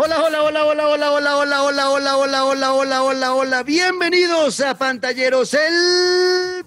[0.00, 3.62] Hola, hola, hola, hola, hola, hola, hola, hola, hola, hola, hola, hola, hola, hola.
[3.64, 6.64] Bienvenidos a Pantalleros, el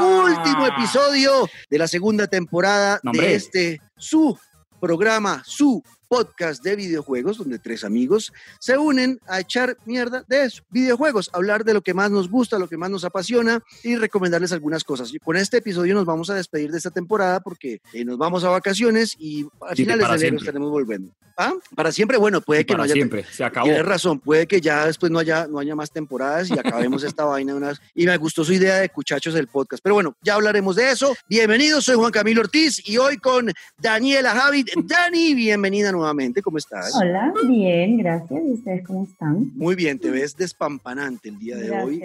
[0.00, 4.36] último episodio de la segunda temporada de este su
[4.80, 10.62] programa, su podcast de videojuegos donde tres amigos se unen a echar mierda de eso,
[10.70, 14.52] videojuegos, hablar de lo que más nos gusta, lo que más nos apasiona y recomendarles
[14.52, 15.12] algunas cosas.
[15.12, 18.44] Y con este episodio nos vamos a despedir de esta temporada porque eh, nos vamos
[18.44, 21.12] a vacaciones y a finales de enero estaremos volviendo.
[21.36, 21.52] ¿Ah?
[21.74, 22.94] Para siempre, bueno, puede que no haya.
[22.94, 23.66] siempre, se acabó.
[23.66, 27.24] Tienes razón, puede que ya después no haya, no haya más temporadas y acabemos esta
[27.24, 27.80] vaina de unas.
[27.94, 29.82] Y me gustó su idea de cuchachos del podcast.
[29.82, 31.14] Pero bueno, ya hablaremos de eso.
[31.28, 34.68] Bienvenidos, soy Juan Camilo Ortiz y hoy con Daniela Javid.
[34.84, 36.94] Dani, bienvenida nuevamente ¿cómo estás?
[36.94, 38.42] Hola, bien, gracias.
[38.44, 39.50] ¿Y ustedes cómo están?
[39.54, 42.02] Muy bien, te ves despampanante el día de hoy.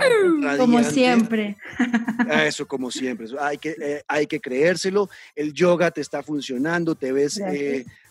[0.57, 1.57] Como siempre.
[2.29, 3.27] Ah, eso, como siempre.
[3.39, 5.09] Hay que, eh, hay que creérselo.
[5.35, 7.39] El yoga te está funcionando, te ves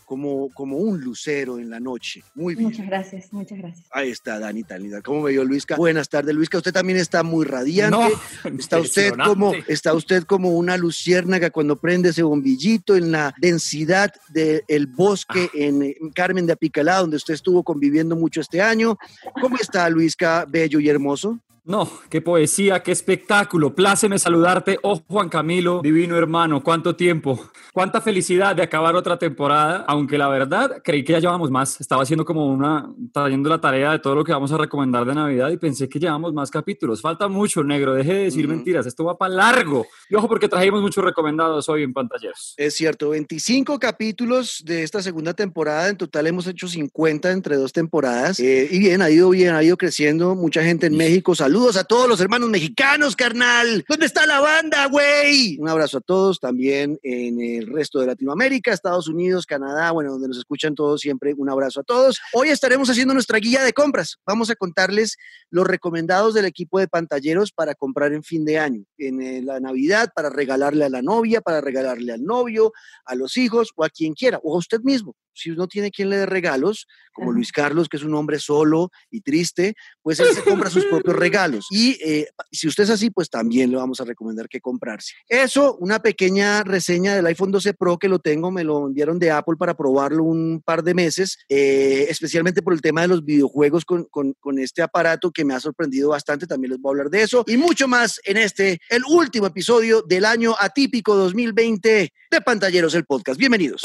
[0.08, 2.24] como, como un lucero en la noche.
[2.34, 2.70] Muy bien.
[2.70, 3.86] Muchas gracias, muchas gracias.
[3.90, 5.02] Ahí está, Dani, tan linda.
[5.02, 5.76] ¿Cómo me vio Luisca?
[5.76, 6.56] Buenas tardes, Luisca.
[6.56, 8.14] Usted también está muy radiante.
[8.58, 14.10] está usted como está usted como una luciérnaga cuando prende ese bombillito en la densidad
[14.30, 15.56] del bosque ah.
[15.56, 18.96] en Carmen de Apicalá, donde usted estuvo conviviendo mucho este año.
[19.42, 21.38] ¿Cómo está, Luisca, bello y hermoso?
[21.68, 23.74] No, qué poesía, qué espectáculo.
[23.74, 24.78] Pláceme saludarte.
[24.82, 27.38] Oh, Juan Camilo, divino hermano, cuánto tiempo.
[27.74, 31.78] Cuánta felicidad de acabar otra temporada, aunque la verdad creí que ya llevamos más.
[31.78, 35.14] Estaba haciendo como una, trayendo la tarea de todo lo que vamos a recomendar de
[35.14, 37.02] Navidad y pensé que llevamos más capítulos.
[37.02, 37.92] Falta mucho, negro.
[37.92, 38.86] Deje de decir mentiras.
[38.86, 39.86] Esto va para largo.
[40.08, 42.54] Y ojo, porque trajimos muchos recomendados hoy en pantalleros.
[42.56, 45.90] Es cierto, 25 capítulos de esta segunda temporada.
[45.90, 48.40] En total hemos hecho 50 entre dos temporadas.
[48.40, 50.34] Eh, y bien, ha ido bien, ha ido creciendo.
[50.34, 51.34] Mucha gente en México.
[51.34, 53.84] Saludos Saludos a todos los hermanos mexicanos, carnal.
[53.88, 55.58] ¿Dónde está la banda, güey?
[55.58, 60.28] Un abrazo a todos, también en el resto de Latinoamérica, Estados Unidos, Canadá, bueno, donde
[60.28, 62.20] nos escuchan todos siempre, un abrazo a todos.
[62.32, 64.18] Hoy estaremos haciendo nuestra guía de compras.
[64.24, 65.16] Vamos a contarles
[65.50, 69.58] los recomendados del equipo de pantalleros para comprar en fin de año, en eh, la
[69.58, 72.72] Navidad, para regalarle a la novia, para regalarle al novio,
[73.04, 76.10] a los hijos o a quien quiera, o a usted mismo si uno tiene quien
[76.10, 80.28] le dé regalos, como Luis Carlos, que es un hombre solo y triste, pues él
[80.32, 81.66] se compra sus propios regalos.
[81.70, 85.14] Y eh, si usted es así, pues también le vamos a recomendar que comprarse.
[85.28, 89.30] Eso, una pequeña reseña del iPhone 12 Pro que lo tengo, me lo enviaron de
[89.30, 93.84] Apple para probarlo un par de meses, eh, especialmente por el tema de los videojuegos
[93.84, 96.46] con, con, con este aparato que me ha sorprendido bastante.
[96.46, 100.02] También les voy a hablar de eso y mucho más en este, el último episodio
[100.02, 103.38] del año atípico 2020 de Pantalleros, el podcast.
[103.38, 103.82] Bienvenidos.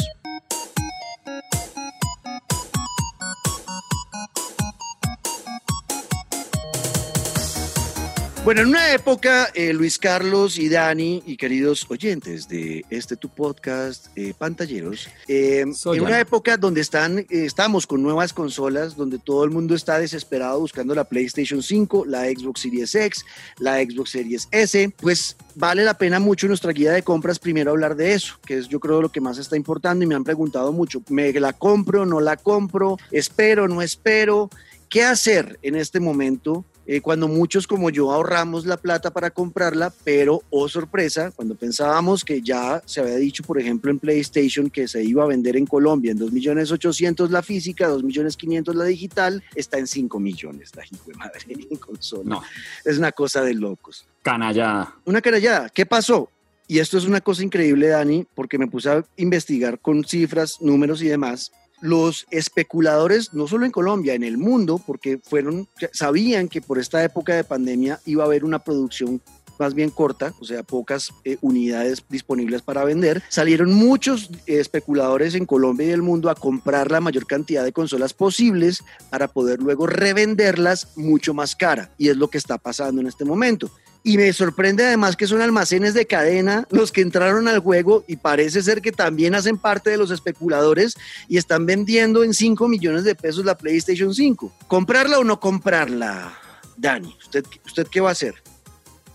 [8.44, 13.30] Bueno, en una época, eh, Luis Carlos y Dani, y queridos oyentes de este tu
[13.30, 19.46] podcast, eh, Pantalleros, eh, en una época donde están, estamos con nuevas consolas, donde todo
[19.46, 23.26] el mundo está desesperado buscando la PlayStation 5, la Xbox Series X,
[23.60, 27.96] la Xbox Series S, pues vale la pena mucho nuestra guía de compras primero hablar
[27.96, 30.74] de eso, que es yo creo lo que más está importando y me han preguntado
[30.74, 34.50] mucho, ¿me la compro, no la compro, espero, no espero?
[34.90, 39.94] ¿Qué hacer en este momento eh, cuando muchos como yo ahorramos la plata para comprarla,
[40.04, 44.88] pero, oh sorpresa, cuando pensábamos que ya se había dicho, por ejemplo, en PlayStation que
[44.88, 49.88] se iba a vender en Colombia en 2.800.000 la física, 2.500.000 la digital, está en
[49.88, 52.24] 5 millones la hijo de madre en consola.
[52.26, 52.44] No.
[52.84, 54.06] Es una cosa de locos.
[54.22, 54.96] Canallada.
[55.06, 55.70] Una canallada.
[55.70, 56.30] ¿Qué pasó?
[56.68, 61.02] Y esto es una cosa increíble, Dani, porque me puse a investigar con cifras, números
[61.02, 61.52] y demás
[61.84, 67.04] los especuladores, no solo en Colombia, en el mundo, porque fueron, sabían que por esta
[67.04, 69.20] época de pandemia iba a haber una producción
[69.60, 75.46] más bien corta, o sea, pocas eh, unidades disponibles para vender, salieron muchos especuladores en
[75.46, 79.88] Colombia y el mundo a comprar la mayor cantidad de consolas posibles para poder luego
[79.88, 81.92] revenderlas mucho más cara.
[81.98, 83.72] Y es lo que está pasando en este momento.
[84.06, 88.18] Y me sorprende además que son almacenes de cadena los que entraron al juego y
[88.18, 90.96] parece ser que también hacen parte de los especuladores
[91.30, 94.52] y están vendiendo en 5 millones de pesos la PlayStation 5.
[94.68, 96.38] ¿Comprarla o no comprarla,
[96.76, 97.16] Dani?
[97.18, 98.43] ¿Usted, usted qué va a hacer?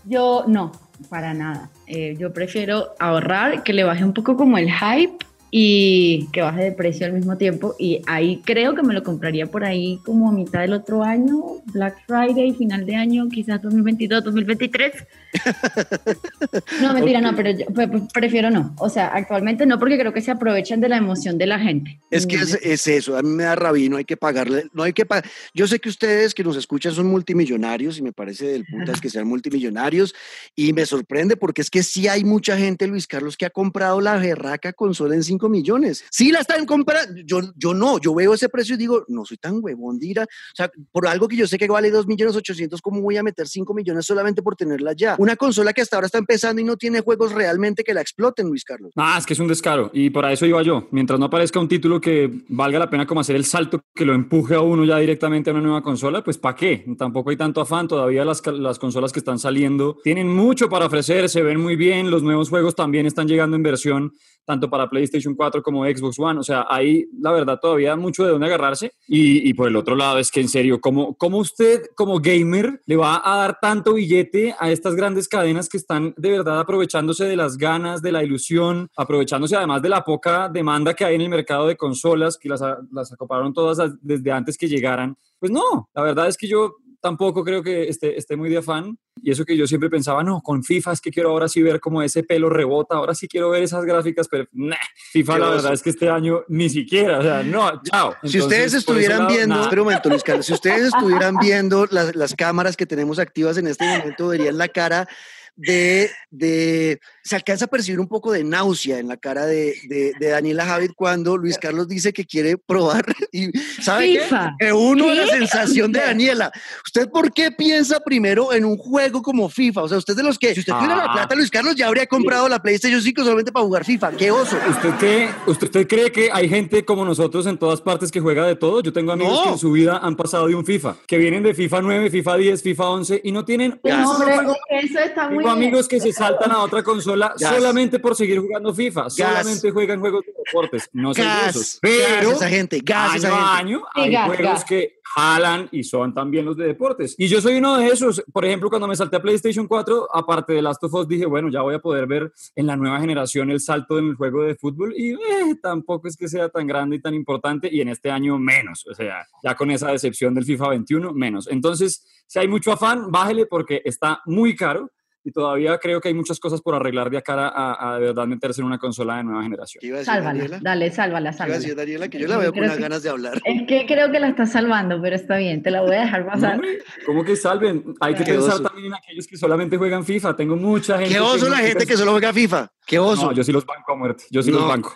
[0.05, 0.71] Yo no,
[1.09, 1.69] para nada.
[1.87, 6.63] Eh, yo prefiero ahorrar, que le baje un poco como el hype y que baje
[6.63, 7.75] de precio al mismo tiempo.
[7.79, 11.39] Y ahí creo que me lo compraría por ahí como a mitad del otro año,
[11.65, 14.93] Black Friday, final de año, quizás 2022, 2023.
[16.81, 17.65] no, mentira, no, pero yo
[18.13, 18.75] prefiero no.
[18.77, 21.99] O sea, actualmente no, porque creo que se aprovechan de la emoción de la gente.
[22.11, 25.05] Es que es, eso, a mí me da rabino, hay que pagarle, no hay que
[25.05, 25.29] pagar.
[25.53, 29.09] Yo sé que ustedes que nos escuchan son multimillonarios y me parece del putas que
[29.09, 30.15] sean multimillonarios
[30.55, 34.01] y me sorprende porque es que sí hay mucha gente, Luis Carlos, que ha comprado
[34.01, 36.03] la berraca consola en 5 millones.
[36.11, 39.37] Sí la están comprando, yo, yo no, yo veo ese precio y digo, no soy
[39.37, 40.23] tan huevón, dira.
[40.23, 43.23] O sea, por algo que yo sé que vale 2 millones 800, ¿cómo voy a
[43.23, 45.15] meter 5 millones solamente por tenerla ya?
[45.17, 48.47] Una consola que hasta ahora está empezando y no tiene juegos realmente que la exploten,
[48.47, 48.91] Luis Carlos.
[48.97, 50.87] Ah, es que es un descaro y por eso iba yo.
[50.91, 54.13] Mientras no aparezca un título que valga la pena como hacer el salto que lo
[54.13, 56.85] empuje a uno ya directamente a una nueva consola, pues ¿para qué?
[56.97, 57.87] Tampoco hay tanto afán.
[57.87, 62.11] Todavía las, las consolas que están saliendo tienen mucho para ofrecer, se ven muy bien,
[62.11, 64.13] los nuevos juegos también están llegando en versión
[64.49, 66.39] tanto para PlayStation 4 como Xbox One.
[66.39, 68.93] O sea, ahí la verdad todavía mucho de dónde agarrarse.
[69.07, 72.81] Y, y por el otro lado es que en serio, ¿cómo, ¿cómo usted como gamer
[72.87, 77.25] le va a dar tanto billete a estas grandes cadenas que están de verdad aprovechándose
[77.25, 81.21] de las ganas, de la ilusión, aprovechándose además de la poca demanda que hay en
[81.21, 85.15] el mercado de consolas, que las, las acoparon todas desde antes que llegaran?
[85.37, 88.97] Pues no, la verdad es que yo tampoco creo que esté, esté muy de afán.
[89.21, 91.79] Y eso que yo siempre pensaba, no, con FIFA es que quiero ahora sí ver
[91.81, 94.77] cómo ese pelo rebota, ahora sí quiero ver esas gráficas, pero nah,
[95.11, 98.15] FIFA la verdad es que este año ni siquiera, o sea, no, chao.
[98.23, 102.33] si ustedes estuvieran viendo, espera un momento, Luis Carlos, si ustedes estuvieran viendo las, las
[102.33, 105.07] cámaras que tenemos activas en este momento, verían la cara
[105.55, 110.13] de, de, se alcanza a percibir un poco de náusea en la cara de, de,
[110.19, 113.51] de Daniela Javid cuando Luis Carlos dice que quiere probar y
[113.81, 114.19] ¿sabe
[114.59, 114.73] qué?
[114.73, 116.51] uno la sensación de Daniela.
[116.85, 119.83] ¿Usted por qué piensa primero en un juego como FIFA?
[119.83, 121.13] O sea, usted de los que, si usted tuviera la ah.
[121.13, 124.11] plata, Luis Carlos ya habría comprado la PlayStation 5 solamente para jugar FIFA.
[124.11, 124.57] ¡Qué oso!
[124.69, 128.55] ¿Usted, qué, ¿Usted cree que hay gente como nosotros en todas partes que juega de
[128.55, 128.81] todo?
[128.81, 131.53] Yo tengo amigos que en su vida han pasado de un FIFA, que vienen de
[131.53, 133.79] FIFA 9, FIFA 10, FIFA 11 y no tienen...
[133.83, 138.73] No, eso está muy amigos que se saltan a otra consola solamente por seguir jugando
[138.73, 141.79] FIFA, solamente juegan juegos de deportes, no rusos.
[141.81, 146.55] Pero esa gente, gas año a año hay juegos que jalan y son también los
[146.57, 147.15] de deportes.
[147.17, 148.23] Y yo soy uno de esos.
[148.31, 151.49] Por ejemplo, cuando me salté a PlayStation 4, aparte de Last of Us, dije, bueno,
[151.49, 154.55] ya voy a poder ver en la nueva generación el salto en el juego de
[154.55, 158.11] fútbol y eh, tampoco es que sea tan grande y tan importante y en este
[158.11, 158.85] año menos.
[158.87, 161.47] O sea, ya con esa decepción del FIFA 21, menos.
[161.47, 164.91] Entonces, si hay mucho afán, bájele porque está muy caro
[165.29, 168.61] y todavía creo que hay muchas cosas por arreglar de acá a, de verdad meterse
[168.61, 170.03] en una consola de nueva generación.
[170.03, 171.63] Sálvala, dale, sálvala, sálvala.
[171.63, 173.39] Iba a Daniela que yo la veo con unas ganas de hablar.
[173.45, 176.25] Es que creo que la está salvando, pero está bien, te la voy a dejar
[176.25, 176.59] pasar.
[177.05, 177.93] ¿Cómo que salven?
[177.99, 180.35] Hay que pensar también en aquellos que solamente juegan FIFA.
[180.35, 181.13] Tengo mucha gente.
[181.13, 182.71] ¿Qué oso la gente que solo juega FIFA?
[182.87, 183.27] ¡Qué oso!
[183.27, 184.23] No, yo sí los banco a muerte.
[184.31, 184.95] Yo sí los banco.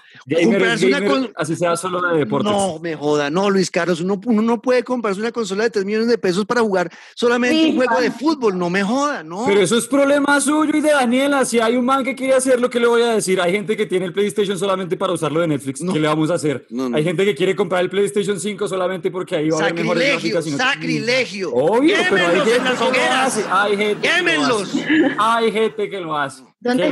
[1.36, 2.52] Así sea solo de deportes.
[2.52, 3.30] No, me joda.
[3.30, 6.62] No, Luis Carlos, uno, no puede comprarse una consola de 3 millones de pesos para
[6.62, 8.58] jugar solamente un juego de fútbol.
[8.58, 9.46] No me joda, no.
[9.46, 11.46] Pero eso es problema suyo y de Daniela.
[11.46, 13.40] Si hay un man que quiere hacer lo que le voy a decir?
[13.42, 15.82] Hay gente que tiene el PlayStation solamente para usarlo de Netflix.
[15.92, 16.66] ¿Qué le vamos a hacer?
[16.94, 20.10] hay gente que quiere comprar el PlayStation 5 solamente porque ahí va a haber mejores
[20.12, 20.46] gráficas.
[20.46, 21.54] Sacrilegio.
[21.54, 23.46] Obvio, pero hay gente que lo hace.
[23.50, 24.10] Hay gente
[25.18, 26.44] Hay gente que lo hace.
[26.64, 26.88] ¿Dónde,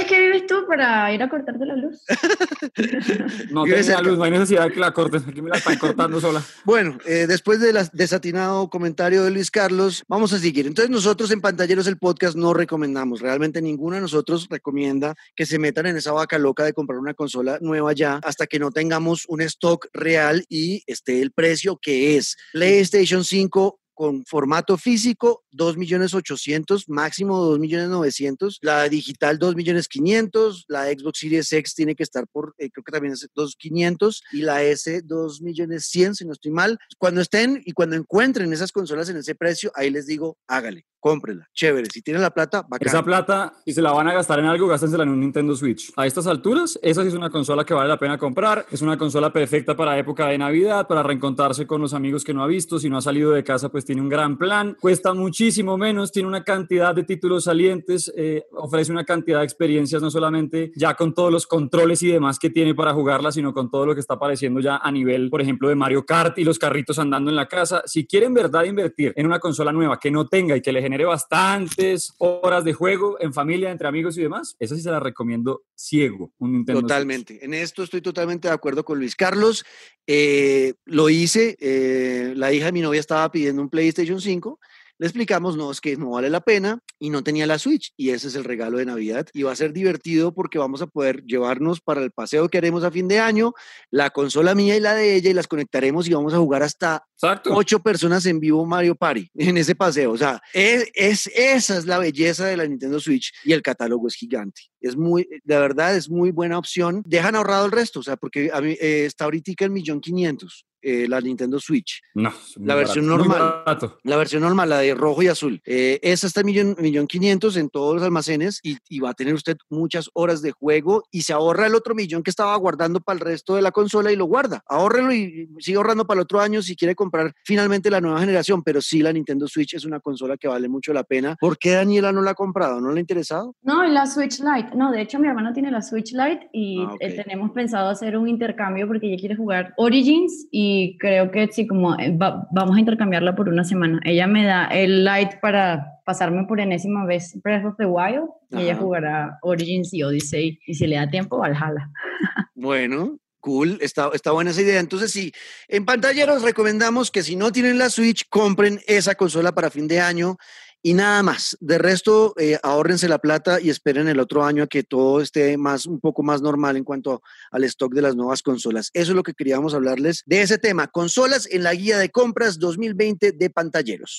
[0.00, 2.00] es que vives tú para ir a cortarte la luz?
[3.50, 5.78] no tengo la luz, no hay necesidad de que la cortes, aquí me la están
[5.78, 6.42] cortando sola.
[6.64, 10.66] Bueno, eh, después del desatinado comentario de Luis Carlos, vamos a seguir.
[10.66, 15.58] Entonces nosotros en Pantalleros el podcast no recomendamos, realmente ninguno de nosotros recomienda que se
[15.58, 19.24] metan en esa vaca loca de comprar una consola nueva ya hasta que no tengamos
[19.28, 22.36] un stock real y esté el precio que es.
[22.52, 29.56] PlayStation 5 con formato físico 2 millones 800, máximo 2 millones 900, la digital 2
[29.56, 33.26] millones 500, la Xbox Series X tiene que estar por, eh, creo que también es
[33.34, 36.78] 2 500 y la S 2 millones 100, si no estoy mal.
[36.98, 41.48] Cuando estén y cuando encuentren esas consolas en ese precio, ahí les digo, hágale, cómprenla,
[41.52, 41.88] chévere.
[41.92, 42.88] Si tienen la plata, bacán.
[42.88, 45.92] Esa plata, y se la van a gastar en algo, gástensela en un Nintendo Switch.
[45.96, 48.96] A estas alturas, esa sí es una consola que vale la pena comprar, es una
[48.96, 52.78] consola perfecta para época de Navidad, para reencontrarse con los amigos que no ha visto,
[52.78, 56.28] si no ha salido de casa, pues tiene un gran plan, cuesta muchísimo menos, tiene
[56.28, 61.14] una cantidad de títulos salientes, eh, ofrece una cantidad de experiencias, no solamente ya con
[61.14, 64.14] todos los controles y demás que tiene para jugarla, sino con todo lo que está
[64.14, 67.46] apareciendo ya a nivel, por ejemplo, de Mario Kart y los carritos andando en la
[67.46, 67.82] casa.
[67.86, 71.04] Si quieren verdad invertir en una consola nueva que no tenga y que le genere
[71.04, 75.62] bastantes horas de juego en familia, entre amigos y demás, esa sí se la recomiendo
[75.74, 77.44] ciego, un Nintendo Totalmente.
[77.44, 79.64] En esto estoy totalmente de acuerdo con Luis Carlos.
[80.06, 84.60] Eh, lo hice, eh, la hija de mi novia estaba pidiendo un PlayStation 5
[84.96, 88.10] le explicamos, no, es que no vale la pena y no tenía la Switch y
[88.10, 91.24] ese es el regalo de Navidad y va a ser divertido porque vamos a poder
[91.24, 93.54] llevarnos para el paseo que haremos a fin de año
[93.90, 97.04] la consola mía y la de ella y las conectaremos y vamos a jugar hasta
[97.50, 100.12] ocho personas en vivo Mario Party en ese paseo.
[100.12, 104.06] O sea, es, es, esa es la belleza de la Nintendo Switch y el catálogo
[104.06, 104.62] es gigante.
[104.80, 107.02] Es muy, de verdad, es muy buena opción.
[107.04, 110.66] Dejan ahorrado el resto, o sea, porque a mí, eh, está ahorita el millón quinientos.
[110.86, 112.02] Eh, la Nintendo Switch.
[112.12, 113.64] No, la versión normal.
[114.02, 115.62] La versión normal, la de rojo y azul.
[115.64, 119.32] Eh, esa está en millón, millón quinientos en todos los almacenes y, va a tener
[119.32, 123.18] usted muchas horas de juego y se ahorra el otro millón que estaba guardando para
[123.18, 124.62] el resto de la consola y lo guarda.
[124.68, 128.62] Ahórrelo y sigue ahorrando para el otro año si quiere comprar finalmente la nueva generación.
[128.62, 131.34] Pero sí, la Nintendo Switch es una consola que vale mucho la pena.
[131.40, 132.78] ¿Por qué Daniela no la ha comprado?
[132.78, 133.56] ¿No le ha interesado?
[133.62, 134.76] No, y la Switch Lite.
[134.76, 138.18] No, de hecho, mi hermano tiene la Switch Lite y ah, eh, tenemos pensado hacer
[138.18, 142.80] un intercambio porque ella quiere jugar Origins y creo que sí, como eh, vamos a
[142.80, 144.00] intercambiarla por una semana.
[144.04, 148.62] Ella me da el light para pasarme por enésima vez Breath of the Wild y
[148.62, 151.90] ella jugará Origins y Odyssey y si le da tiempo, Valhalla.
[152.56, 154.80] Bueno, Cool, está, está buena esa idea.
[154.80, 155.30] Entonces, sí,
[155.68, 160.00] en pantalleros recomendamos que si no tienen la Switch, compren esa consola para fin de
[160.00, 160.38] año
[160.86, 161.56] y nada más.
[161.60, 165.56] De resto, eh, ahórrense la plata y esperen el otro año a que todo esté
[165.56, 168.90] más, un poco más normal en cuanto al stock de las nuevas consolas.
[168.92, 170.88] Eso es lo que queríamos hablarles de ese tema.
[170.88, 174.18] Consolas en la guía de compras 2020 de pantalleros.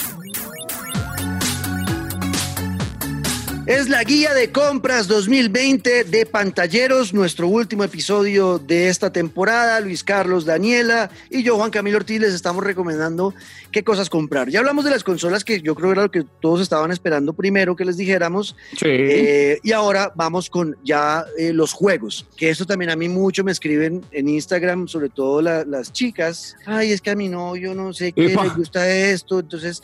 [3.68, 9.80] Es la guía de compras 2020 de Pantalleros, nuestro último episodio de esta temporada.
[9.80, 13.34] Luis Carlos, Daniela y yo, Juan Camilo Ortiz, les estamos recomendando
[13.72, 14.50] qué cosas comprar.
[14.50, 17.76] Ya hablamos de las consolas que yo creo era lo que todos estaban esperando primero
[17.76, 18.56] que les dijéramos.
[18.78, 18.86] Sí.
[18.86, 23.44] Eh, y ahora vamos con ya eh, los juegos, que esto también a mí mucho
[23.44, 26.56] me escriben en Instagram, sobre todo las chicas.
[26.68, 29.40] Ay, es que a mi novio no sé qué le gusta esto.
[29.40, 29.82] Entonces,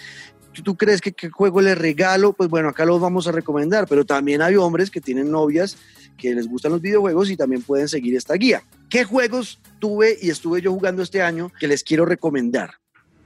[0.63, 2.33] ¿tú crees que qué juego le regalo?
[2.33, 5.77] Pues bueno, acá los vamos a recomendar, pero también hay hombres que tienen novias
[6.17, 8.63] que les gustan los videojuegos y también pueden seguir esta guía.
[8.89, 12.75] ¿Qué juegos tuve y estuve yo jugando este año que les quiero recomendar?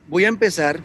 [0.08, 0.80] Voy a empezar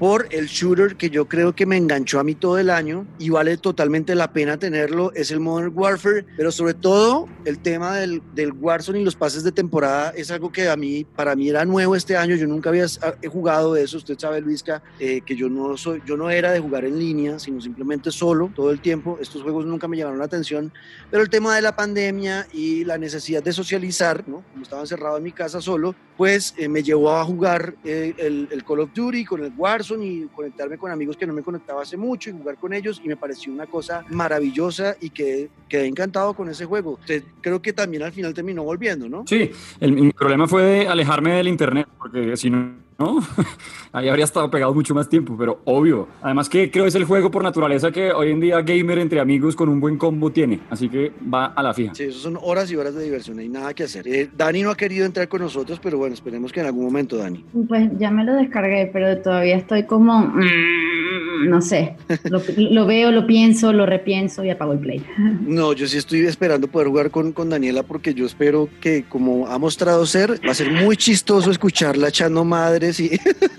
[0.00, 3.28] por el shooter que yo creo que me enganchó a mí todo el año y
[3.28, 8.22] vale totalmente la pena tenerlo, es el Modern Warfare, pero sobre todo el tema del,
[8.34, 11.66] del Warzone y los pases de temporada es algo que a mí, para mí era
[11.66, 12.86] nuevo este año, yo nunca había
[13.30, 16.60] jugado de eso, usted sabe Luisca, eh, que yo no, soy, yo no era de
[16.60, 20.24] jugar en línea, sino simplemente solo todo el tiempo, estos juegos nunca me llamaron la
[20.24, 20.72] atención,
[21.10, 24.44] pero el tema de la pandemia y la necesidad de socializar, ¿no?
[24.50, 28.48] como estaba encerrado en mi casa solo, pues eh, me llevó a jugar eh, el,
[28.50, 31.82] el Call of Duty con el Warzone, y conectarme con amigos que no me conectaba
[31.82, 35.86] hace mucho y jugar con ellos y me pareció una cosa maravillosa y que quedé
[35.86, 36.98] encantado con ese juego.
[37.40, 39.24] creo que también al final terminó volviendo, ¿no?
[39.26, 43.18] Sí, el, mi problema fue de alejarme del internet porque si no ¿no?
[43.92, 46.06] Ahí habría estado pegado mucho más tiempo, pero obvio.
[46.22, 49.18] Además que creo que es el juego por naturaleza que hoy en día gamer entre
[49.18, 51.94] amigos con un buen combo tiene, así que va a la fija.
[51.94, 54.06] Sí, eso son horas y horas de diversión, no hay nada que hacer.
[54.06, 57.16] Eh, Dani no ha querido entrar con nosotros, pero bueno, esperemos que en algún momento,
[57.16, 57.44] Dani.
[57.68, 63.26] Pues ya me lo descargué, pero todavía estoy como, mm, no sé, lo, veo, lo
[63.26, 65.04] pienso, lo repienso y apago el play.
[65.40, 69.46] No, yo sí estoy esperando poder jugar con, con Daniela porque yo espero que como
[69.46, 73.10] ha mostrado ser, va a ser muy chistoso escucharla echando madre y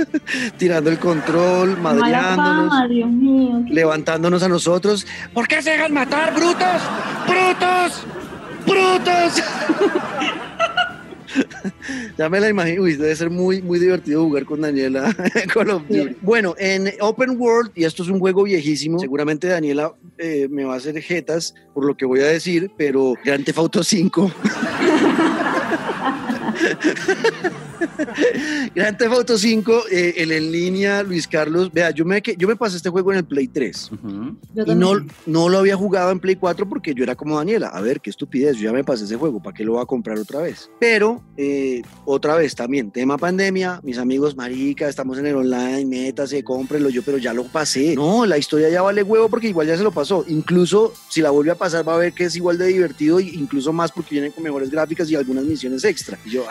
[0.57, 5.05] tirando el control, madreándonos, levantándonos a nosotros.
[5.33, 6.81] ¿Por qué se dejan matar, brutos?
[7.27, 8.05] ¡Brutos!
[8.65, 9.43] ¡Brutos!
[12.17, 15.15] ya me la imagino, Uy, debe ser muy, muy divertido jugar con Daniela
[16.21, 20.75] Bueno, en Open World, y esto es un juego viejísimo, seguramente Daniela eh, me va
[20.75, 24.31] a hacer jetas por lo que voy a decir, pero Grand Theft Auto 5.
[28.75, 31.71] Grand Theft Auto 5, eh, el en línea, Luis Carlos.
[31.71, 33.91] Vea, yo me, yo me pasé este juego en el Play 3
[34.67, 37.67] y no, no lo había jugado en Play 4 porque yo era como Daniela.
[37.67, 39.85] A ver, qué estupidez, yo ya me pasé ese juego, ¿para qué lo voy a
[39.85, 40.69] comprar otra vez?
[40.79, 46.43] Pero, eh, otra vez también, tema pandemia, mis amigos, marica, estamos en el online, métase,
[46.43, 47.95] cómprenlo yo, pero ya lo pasé.
[47.95, 50.25] No, la historia ya vale huevo porque igual ya se lo pasó.
[50.27, 53.73] Incluso si la vuelve a pasar, va a ver que es igual de divertido, incluso
[53.73, 56.17] más porque viene con mejores gráficas y algunas misiones extra.
[56.25, 56.45] Y yo,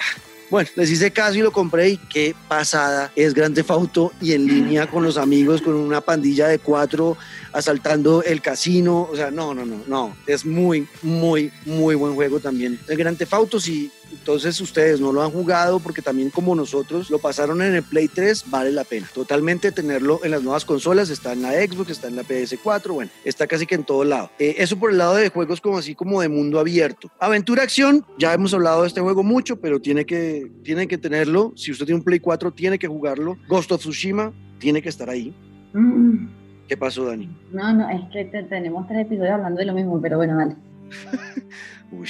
[0.50, 4.46] bueno, les hice caso y lo compré y qué pasada es Grande Fauto y en
[4.46, 7.16] línea con los amigos, con una pandilla de cuatro
[7.52, 9.08] asaltando el casino.
[9.10, 10.16] O sea, no, no, no, no.
[10.26, 12.80] Es muy, muy, muy buen juego también.
[12.88, 17.18] El Grande Fauto, sí entonces ustedes no lo han jugado porque también como nosotros lo
[17.18, 19.06] pasaron en el Play 3, vale la pena.
[19.14, 23.10] Totalmente tenerlo en las nuevas consolas, está en la Xbox, está en la PS4, bueno,
[23.24, 24.30] está casi que en todo lado.
[24.38, 27.10] Eh, eso por el lado de juegos como así como de mundo abierto.
[27.18, 31.52] Aventura acción, ya hemos hablado de este juego mucho, pero tiene que, tiene que tenerlo.
[31.56, 33.36] Si usted tiene un Play 4, tiene que jugarlo.
[33.48, 35.34] Ghost of Tsushima tiene que estar ahí.
[35.72, 36.28] Mm.
[36.68, 37.28] ¿Qué pasó, Dani?
[37.50, 40.54] No, no, es que te- tenemos tres episodios hablando de lo mismo, pero bueno, dale.
[41.90, 42.08] Uy,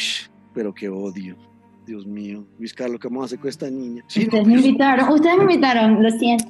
[0.53, 1.37] pero qué odio.
[1.91, 2.47] Dios mío.
[2.57, 4.05] Luis Carlos, ¿qué vamos a hacer con esta niña?
[4.07, 6.45] Sí, ustedes no, me invitaron, ustedes me invitaron, lo siento.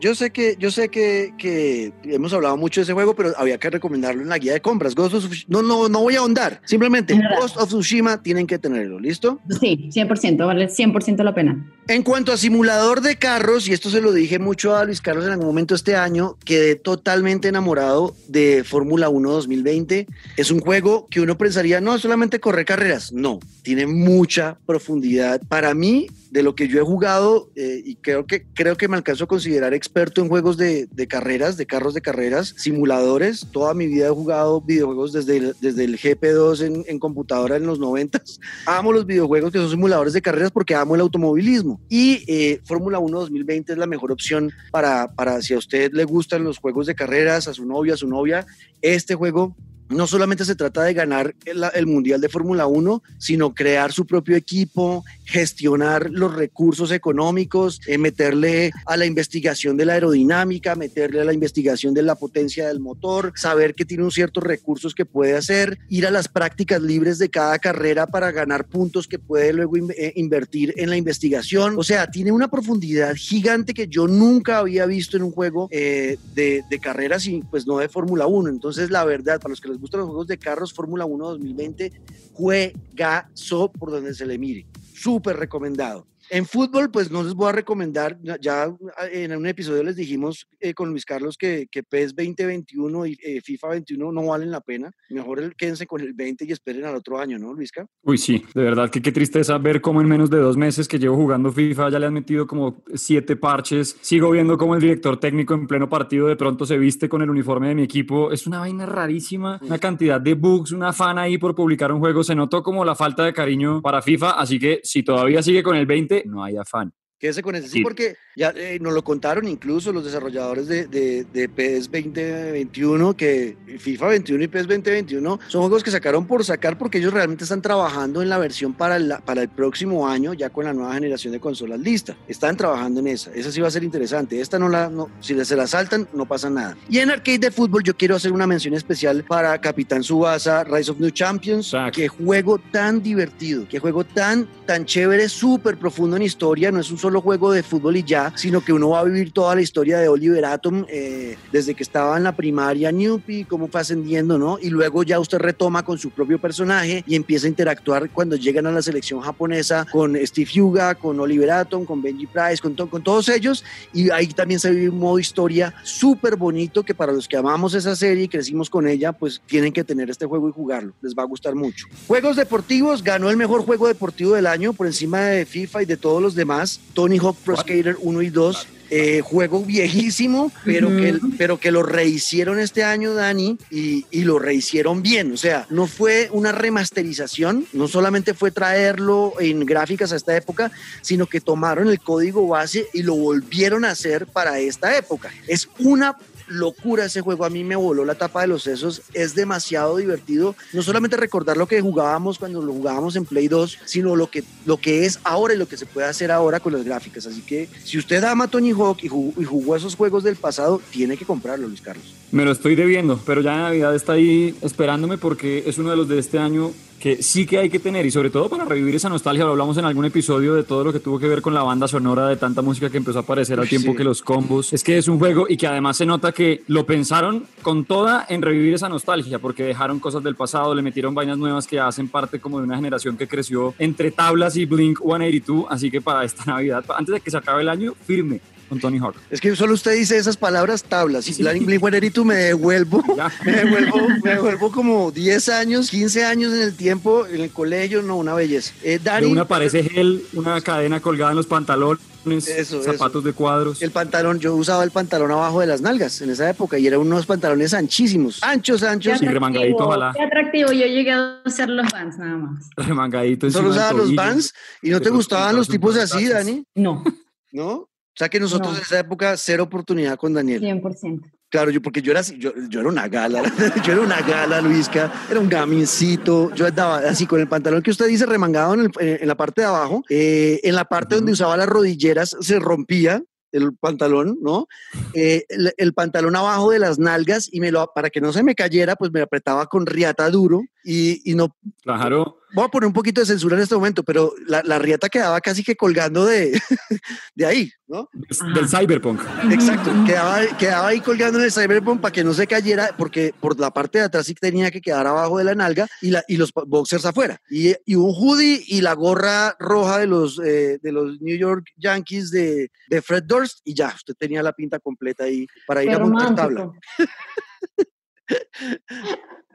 [0.00, 3.58] Yo sé que, yo sé que, que hemos hablado mucho de ese juego, pero había
[3.58, 4.94] que recomendarlo en la guía de compras.
[4.94, 6.60] Ghost of Tsushima- no, no, no voy a ahondar.
[6.64, 7.18] Simplemente.
[7.40, 9.40] Ghost of Tsushima tienen que tenerlo, ¿listo?
[9.60, 11.72] Sí, 100%, vale 100% la pena.
[11.88, 15.24] En cuanto a simulador de carros, y esto se lo dije mucho a Luis Carlos
[15.24, 20.06] en algún momento este año, quedé totalmente enamorado de Fórmula 1 2020.
[20.36, 23.12] Es un juego que uno pensaría, no, solamente correr carreras.
[23.12, 25.40] No, tiene mucha profundidad.
[25.48, 28.96] Para mí, de lo que yo he jugado, eh, y creo que, creo que me
[28.96, 33.46] alcanzo a considerar experto en juegos de, de carreras, de carros de carreras, simuladores.
[33.52, 37.78] Toda mi vida he jugado videojuegos desde el, desde el GP2 en, computadora en los
[37.78, 38.22] 90
[38.66, 41.80] amo los videojuegos que son simuladores de carreras porque amo el automovilismo.
[41.88, 46.04] Y eh, Fórmula 1 2020 es la mejor opción para, para si a usted le
[46.04, 48.46] gustan los juegos de carreras, a su novia, a su novia.
[48.82, 49.56] Este juego
[49.88, 54.36] no solamente se trata de ganar el, Mundial de Fórmula 1, sino crear su propio
[54.36, 61.24] equipo, gestionar los recursos económicos, eh, meterle a la investigación de la aerodinámica, meterle a
[61.24, 65.78] la investigación de la potencia del motor, saber que tiene ciertos recursos que puede hacer,
[65.88, 70.12] ir a las prácticas libres de cada carrera para ganar puntos que puede luego eh,
[70.16, 71.74] invertir en la investigación.
[71.78, 76.18] O sea, tiene una profundidad gigante que yo nunca había visto en un juego eh,
[76.34, 78.50] de, de carreras y pues no de Fórmula 1.
[78.50, 81.92] Entonces, la verdad, para los que les gustan los juegos de carros, Fórmula 1 2020,
[82.32, 84.66] juegazo por donde se le mire.
[84.94, 86.06] Súper recomendado.
[86.30, 88.68] En fútbol, pues no les voy a recomendar, ya- ya
[89.12, 93.40] en un episodio les dijimos eh, con Luis Carlos que, que PES 2021 y eh,
[93.40, 94.90] FIFA 21 no valen la pena.
[95.10, 97.86] Mejor el- quédense con el 20 y esperen al otro año, ¿no, Luisca?
[98.02, 100.98] Uy, sí, de verdad que qué tristeza ver cómo en menos de dos meses que
[100.98, 103.96] llevo jugando FIFA ya le han metido como siete parches.
[104.00, 107.30] Sigo viendo cómo el director técnico en pleno partido de pronto se viste con el
[107.30, 108.32] uniforme de mi equipo.
[108.32, 112.24] Es una vaina rarísima, una cantidad de bugs, una fan ahí por publicar un juego.
[112.24, 115.76] Se notó como la falta de cariño para FIFA, así que si todavía sigue con
[115.76, 116.92] el 20, no hay afán.
[117.18, 117.82] Quédese con ese, sí, Sí.
[117.82, 123.56] porque ya eh, nos lo contaron incluso los desarrolladores de, de, de PES 2021, que
[123.78, 127.62] FIFA 21 y PES 2021 son juegos que sacaron por sacar porque ellos realmente están
[127.62, 131.32] trabajando en la versión para, la- para el próximo año, ya con la nueva generación
[131.32, 132.16] de consolas lista.
[132.28, 133.32] Están trabajando en esa.
[133.32, 134.40] Esa sí va a ser interesante.
[134.40, 136.76] Esta no la, no, si se la saltan, no pasa nada.
[136.88, 140.90] Y en arcade de fútbol, yo quiero hacer una mención especial para Capitán Subasa, Rise
[140.90, 141.68] of New Champions.
[141.68, 141.96] Exacto.
[141.96, 146.70] Qué juego tan divertido, qué juego tan, tan chévere, súper profundo en historia.
[146.70, 149.30] No es un solo juego de fútbol y ya, sino que uno va a vivir
[149.30, 153.68] toda la historia de Oliver Atom eh, desde que estaba en la primaria Newpie, cómo
[153.68, 154.58] fue ascendiendo, ¿no?
[154.60, 158.66] Y luego ya usted retoma con su propio personaje y empieza a interactuar cuando llegan
[158.66, 162.90] a la selección japonesa con Steve Hyuga, con Oliver Atom, con Benji Price, con, to-
[162.90, 163.62] con todos ellos.
[163.92, 167.72] Y ahí también se vive un modo historia súper bonito que para los que amamos
[167.74, 170.92] esa serie y crecimos con ella, pues tienen que tener este juego y jugarlo.
[171.02, 171.86] Les va a gustar mucho.
[172.08, 175.96] Juegos deportivos, ganó el mejor juego deportivo del año por encima de FIFA y de
[175.96, 176.80] todos los demás.
[176.96, 177.56] Tony Hawk Pro.
[177.56, 178.68] Skater 1 y 2.
[178.88, 184.38] Eh, juego viejísimo, pero, que, pero que lo rehicieron este año, Dani, y, y lo
[184.38, 185.32] rehicieron bien.
[185.32, 190.70] O sea, no fue una remasterización, no solamente fue traerlo en gráficas a esta época,
[191.02, 195.32] sino que tomaron el código base y lo volvieron a hacer para esta época.
[195.48, 199.34] Es una locura ese juego, a mí me voló la tapa de los sesos, es
[199.34, 204.16] demasiado divertido, no solamente recordar lo que jugábamos cuando lo jugábamos en Play 2, sino
[204.16, 206.84] lo que, lo que es ahora y lo que se puede hacer ahora con las
[206.84, 210.36] gráficas, así que si usted ama Tony Hawk y jugó, y jugó esos juegos del
[210.36, 212.14] pasado, tiene que comprarlo, Luis Carlos.
[212.32, 216.08] Me lo estoy debiendo, pero ya Navidad está ahí esperándome porque es uno de los
[216.08, 219.08] de este año que sí que hay que tener y sobre todo para revivir esa
[219.08, 221.62] nostalgia, lo hablamos en algún episodio de todo lo que tuvo que ver con la
[221.62, 223.96] banda sonora de tanta música que empezó a aparecer al tiempo sí.
[223.96, 224.72] que los combos.
[224.72, 228.26] Es que es un juego y que además se nota que lo pensaron con toda
[228.28, 232.08] en revivir esa nostalgia porque dejaron cosas del pasado, le metieron vainas nuevas que hacen
[232.08, 236.24] parte como de una generación que creció entre tablas y Blink 182, así que para
[236.24, 239.14] esta Navidad, antes de que se acabe el año, firme con Tony Hawk.
[239.30, 241.28] Es que solo usted dice esas palabras tablas.
[241.28, 243.02] Y Blink-182 me devuelvo,
[243.44, 248.02] me devuelvo, me devuelvo como 10 años, 15 años en el tiempo, en el colegio,
[248.02, 248.72] no, una belleza.
[248.82, 252.00] Eh, De Dani, una aparece gel, una cadena colgada en los pantalones,
[252.48, 253.80] Eso, zapatos de cuadros.
[253.82, 257.00] el pantalón, yo usaba el pantalón abajo de las nalgas en esa época y eran
[257.00, 259.18] unos pantalones anchísimos, anchos, anchos.
[259.20, 260.12] Sí, remangadito, ojalá.
[260.16, 262.68] Qué atractivo, yo llegué a hacer los bands nada más.
[262.76, 264.14] remangadito Solo usaba los.
[264.14, 264.52] Vans
[264.82, 266.26] y no te gustaban los tipos así.
[266.26, 267.04] Dani, No,
[267.52, 267.88] ¿no?
[268.16, 268.78] O sea que nosotros No.
[268.78, 270.62] en esa época cero oportunidad con Daniel.
[270.62, 271.20] 100%.
[271.50, 273.42] Claro, yo porque yo era así, yo, yo era una gala,
[273.84, 277.90] yo era una gala, Luisca, era un gamincito, yo andaba así con el pantalón que
[277.90, 281.32] usted dice remangado en, el- en la parte de abajo, eh, en la parte donde
[281.32, 284.66] usaba las rodilleras se rompía, el pantalón, ¿no?
[285.14, 285.44] Eh,
[285.78, 288.96] el, pantalón abajo de las nalgas y me lo, para que no se me cayera,
[288.96, 291.54] pues me apretaba con riata duro y, y no...
[291.82, 295.10] Claro voy a poner un poquito de censura en este momento, pero la, la rieta
[295.10, 296.52] quedaba casi que colgando de,
[297.34, 298.08] de ahí, ¿no?
[298.54, 299.20] Del cyberpunk.
[299.50, 303.60] Exacto, quedaba, quedaba ahí colgando en el cyberpunk para que no se cayera, porque por
[303.60, 306.38] la parte de atrás sí tenía que quedar abajo de la nalga y, la, y
[306.38, 307.38] los boxers afuera.
[307.50, 311.66] Y, y un hoodie y la gorra roja de los, eh, de los New York
[311.76, 315.90] Yankees de, de, Fred Durst y ya, usted tenía la pinta completa ahí para ir
[315.90, 316.70] a montar tabla.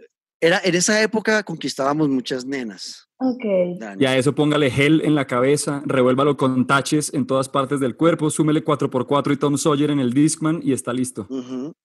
[0.43, 3.07] Era, en esa época conquistábamos muchas nenas.
[3.17, 3.45] Ok.
[3.99, 7.95] Y a eso póngale gel en la cabeza, revuélvalo con taches en todas partes del
[7.95, 11.27] cuerpo, súmele 4x4 y Tom Sawyer en el Discman y está listo.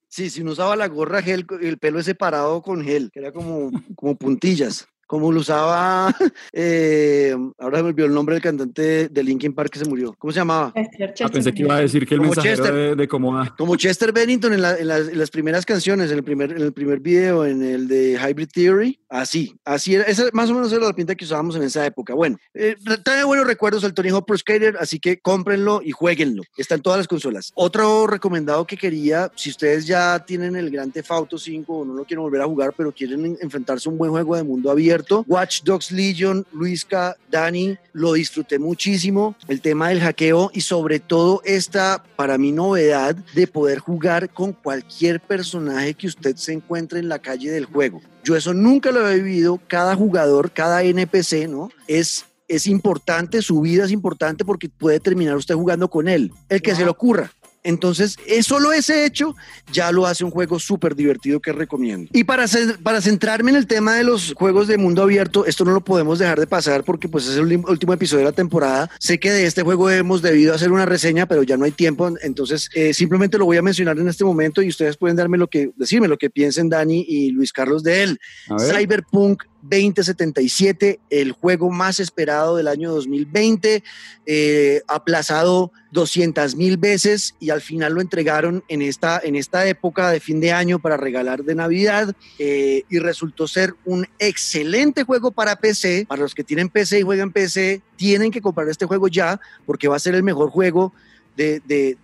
[0.08, 3.32] Sí, si no usaba la gorra gel, el pelo es separado con gel, que era
[3.32, 6.14] como, como puntillas como lo usaba,
[6.52, 10.14] eh, ahora me olvidó el nombre del cantante de Linkin Park que se murió.
[10.18, 10.72] ¿Cómo se llamaba?
[10.76, 13.54] Ah, pensé que iba a decir que el como mensajero Chester, de, Comoda.
[13.56, 17.62] Como Chester Bennington en, las, primeras canciones, en el primer, en el primer video, en
[17.62, 18.98] el de Hybrid Theory.
[19.08, 20.04] Así, así era.
[20.04, 22.14] Esa más o menos era la pinta que usábamos en esa época.
[22.14, 26.42] Bueno, eh, trae buenos recuerdos el Tony Pro Skater, así que cómprenlo y jueguenlo.
[26.56, 27.52] Está en todas las consolas.
[27.54, 31.94] Otro recomendado que quería, si ustedes ya tienen el Grand Theft Auto 5 o no
[31.94, 34.95] lo quieren volver a jugar, pero quieren enfrentarse a un buen juego de mundo abierto,
[35.26, 39.36] Watch Dogs Legion, Luisca, Dani, lo disfruté muchísimo.
[39.48, 44.52] El tema del hackeo y sobre todo esta, para mí, novedad de poder jugar con
[44.52, 48.00] cualquier personaje que usted se encuentre en la calle del juego.
[48.24, 49.60] Yo eso nunca lo he vivido.
[49.68, 51.70] Cada jugador, cada NPC, ¿no?
[51.86, 56.62] Es es importante, su vida es importante porque puede terminar usted jugando con él, el
[56.62, 57.32] que se le ocurra.
[57.66, 59.34] Entonces, es solo ese hecho
[59.72, 62.08] ya lo hace un juego súper divertido que recomiendo.
[62.12, 62.46] Y para,
[62.82, 66.18] para centrarme en el tema de los juegos de mundo abierto, esto no lo podemos
[66.18, 68.90] dejar de pasar porque pues es el último episodio de la temporada.
[68.98, 72.10] Sé que de este juego hemos debido hacer una reseña, pero ya no hay tiempo,
[72.22, 75.48] entonces eh, simplemente lo voy a mencionar en este momento y ustedes pueden darme lo
[75.48, 78.20] que, decirme lo que piensen Dani y Luis Carlos de él.
[78.58, 83.82] Cyberpunk 2077, el juego más esperado del año 2020,
[84.26, 90.10] eh, aplazado 200 mil veces y al final lo entregaron en esta, en esta época
[90.10, 95.30] de fin de año para regalar de Navidad eh, y resultó ser un excelente juego
[95.32, 96.06] para PC.
[96.06, 99.88] Para los que tienen PC y juegan PC, tienen que comprar este juego ya porque
[99.88, 100.92] va a ser el mejor juego
[101.36, 101.96] de, de,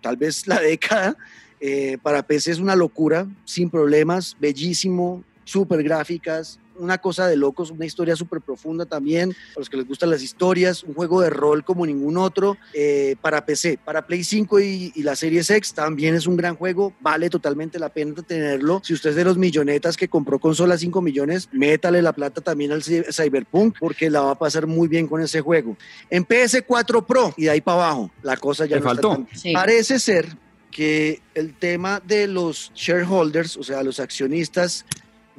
[0.00, 1.16] tal vez la década.
[1.60, 7.70] Eh, para PC es una locura, sin problemas, bellísimo, súper gráficas, una cosa de locos,
[7.70, 11.30] una historia súper profunda también, a los que les gustan las historias, un juego de
[11.30, 16.14] rol como ningún otro eh, para PC, para Play 5 y, la serie X también
[16.14, 18.80] es un gran juego, vale totalmente la pena tenerlo.
[18.84, 22.72] Si usted es de los millonetas que compró consola 5 millones, métale la plata también
[22.72, 25.76] al Cyberpunk porque la va a pasar muy bien con ese juego.
[26.08, 29.26] En PS4 Pro y de ahí para abajo, la cosa ya no faltó.
[29.52, 30.26] Parece ser
[30.70, 34.86] que el tema de los shareholders, o sea, los accionistas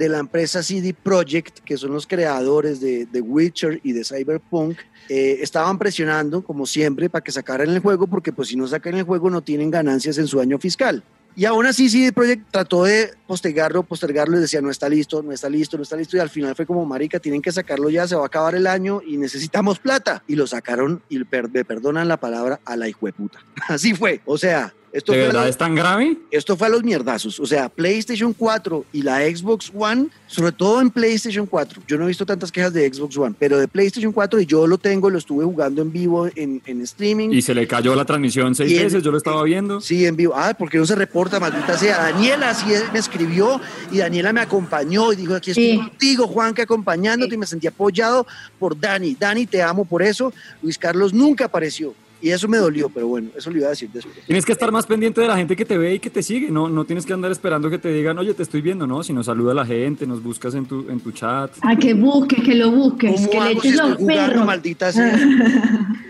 [0.01, 4.79] de la empresa CD Projekt, que son los creadores de The Witcher y de Cyberpunk,
[5.09, 8.95] eh, estaban presionando, como siempre, para que sacaran el juego, porque pues si no sacan
[8.95, 11.03] el juego no tienen ganancias en su año fiscal.
[11.35, 15.33] Y aún así CD Projekt trató de postergarlo, postergarlo y decía, no está listo, no
[15.33, 16.17] está listo, no está listo.
[16.17, 18.65] Y al final fue como, marica, tienen que sacarlo ya, se va a acabar el
[18.65, 20.23] año y necesitamos plata.
[20.27, 23.37] Y lo sacaron y me perdonan la palabra a la hijueputa.
[23.67, 24.21] Así fue.
[24.25, 26.17] O sea, ¿De verdad es tan grave?
[26.31, 27.39] Esto fue a los mierdazos.
[27.39, 31.83] O sea, PlayStation 4 y la Xbox One, sobre todo en PlayStation 4.
[31.87, 34.67] Yo no he visto tantas quejas de Xbox One, pero de PlayStation 4 y yo
[34.67, 37.29] lo tengo, lo estuve jugando en vivo en, en streaming.
[37.29, 39.79] Y se le cayó la transmisión seis veces, yo lo estaba viendo.
[39.79, 40.33] Sí, en vivo.
[40.35, 41.97] Ah, porque no se reporta, maldita sea.
[41.97, 46.63] Daniela sí me escribió y Daniela me acompañó y dijo, aquí estoy contigo, Juan, que
[46.63, 48.27] acompañándote y me sentí apoyado
[48.59, 49.15] por Dani.
[49.19, 50.33] Dani, te amo por eso.
[50.61, 51.93] Luis Carlos nunca apareció.
[52.21, 54.15] Y eso me dolió, pero bueno, eso lo iba a decir después.
[54.25, 56.51] Tienes que estar más pendiente de la gente que te ve y que te sigue,
[56.51, 59.03] no, no tienes que andar esperando que te digan, oye, te estoy viendo, ¿no?
[59.03, 61.51] Sino saluda a la gente, nos buscas en tu, en tu chat.
[61.63, 64.45] A que busques, que lo busques, que le eches los perros.
[64.45, 65.17] maldita sea.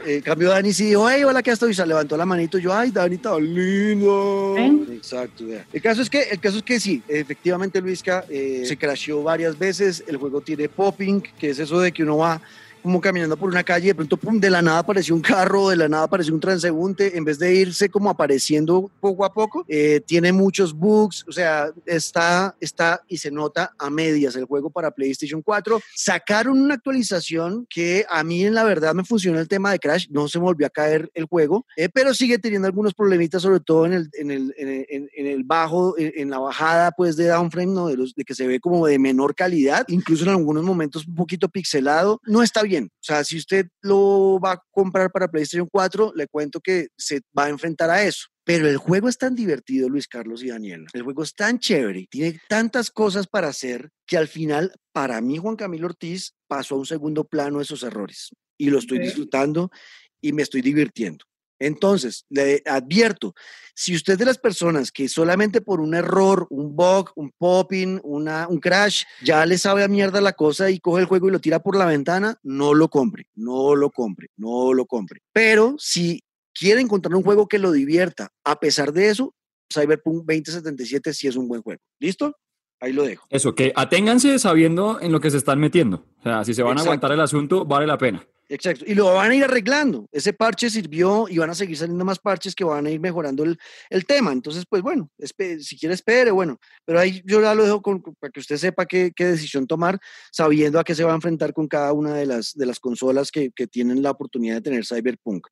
[0.05, 1.73] eh, cambio Dani sí dijo, hey, hola, ¿qué estoy?
[1.73, 4.55] Se levantó la manito y yo, ay, Dani, está lindo.
[4.91, 9.23] Exacto, El caso, es que, el caso es que sí, efectivamente Luisca eh, se crasheó
[9.23, 12.41] varias veces, el juego tiene popping, que es eso de que uno va
[12.81, 15.75] como caminando por una calle, de pronto, pum, de la nada apareció un carro, de
[15.75, 20.01] la nada apareció un transeúnte, en vez de irse como apareciendo poco a poco, eh,
[20.05, 24.91] tiene muchos bugs, o sea, está, está y se nota a medias el juego para
[24.91, 25.79] PlayStation 4.
[25.95, 30.07] Sacaron una actualización que a mí en la verdad me funcionó el tema de Crash,
[30.09, 33.59] no se me volvió a caer el juego, eh, pero sigue teniendo algunos problemitas, sobre
[33.59, 37.87] todo en el, en el, en el, bajo, en, la bajada pues de downframe, ¿no?
[37.87, 41.15] de, los, de que se ve como de menor calidad, incluso en algunos momentos un
[41.15, 42.85] poquito pixelado, no está bien bien.
[42.85, 47.21] O sea, si usted lo va a comprar para PlayStation 4, le cuento que se
[47.37, 48.27] va a enfrentar a eso.
[48.43, 50.85] Pero el juego es tan divertido, Luis Carlos y Daniela.
[50.93, 55.37] El juego es tan chévere, tiene tantas cosas para hacer que al final, para mí,
[55.37, 58.29] Juan Camilo Ortiz pasó a un segundo plano esos errores.
[58.57, 59.69] Y lo estoy disfrutando
[60.21, 61.25] y me estoy divirtiendo.
[61.61, 63.35] Entonces, le advierto,
[63.75, 67.99] si usted es de las personas que solamente por un error, un bug, un popping,
[68.03, 71.31] una, un crash, ya le sabe a mierda la cosa y coge el juego y
[71.31, 75.21] lo tira por la ventana, no lo compre, no lo compre, no lo compre.
[75.31, 79.35] Pero si quiere encontrar un juego que lo divierta, a pesar de eso,
[79.71, 81.81] Cyberpunk 2077 sí es un buen juego.
[81.99, 82.35] ¿Listo?
[82.79, 83.27] Ahí lo dejo.
[83.29, 86.07] Eso, que aténganse sabiendo en lo que se están metiendo.
[86.21, 88.25] O sea, si se van a aguantar el asunto, vale la pena.
[88.51, 88.83] Exacto.
[88.85, 90.09] Y lo van a ir arreglando.
[90.11, 93.45] Ese parche sirvió y van a seguir saliendo más parches que van a ir mejorando
[93.45, 93.57] el,
[93.89, 94.33] el tema.
[94.33, 95.09] Entonces, pues bueno,
[95.59, 96.59] si quiere espere, bueno.
[96.83, 99.99] Pero ahí yo ya lo dejo con, para que usted sepa qué, qué, decisión tomar,
[100.33, 103.31] sabiendo a qué se va a enfrentar con cada una de las, de las consolas
[103.31, 105.47] que, que tienen la oportunidad de tener Cyberpunk.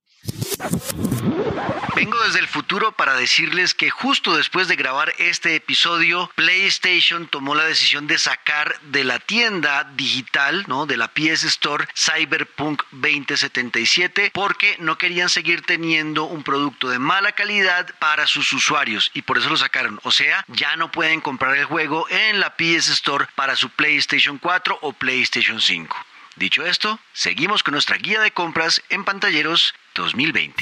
[1.96, 7.56] Vengo desde el futuro para decirles que justo después de grabar este episodio, PlayStation tomó
[7.56, 10.86] la decisión de sacar de la tienda digital, ¿no?
[10.86, 17.32] De la PS Store Cyberpunk 2077 porque no querían seguir teniendo un producto de mala
[17.32, 20.00] calidad para sus usuarios y por eso lo sacaron.
[20.04, 24.38] O sea, ya no pueden comprar el juego en la PS Store para su PlayStation
[24.38, 25.96] 4 o PlayStation 5.
[26.40, 30.54] Dicho esto, seguimos con nuestra guía de compras en pantalleros 2020.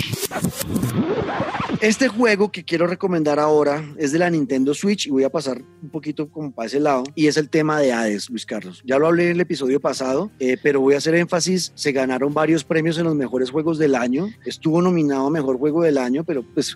[1.81, 5.61] Este juego que quiero recomendar ahora es de la Nintendo Switch y voy a pasar
[5.81, 8.81] un poquito como para ese lado y es el tema de Hades, Luis Carlos.
[8.83, 12.33] Ya lo hablé en el episodio pasado, eh, pero voy a hacer énfasis, se ganaron
[12.33, 16.23] varios premios en los mejores juegos del año, estuvo nominado a Mejor Juego del Año,
[16.23, 16.75] pero pues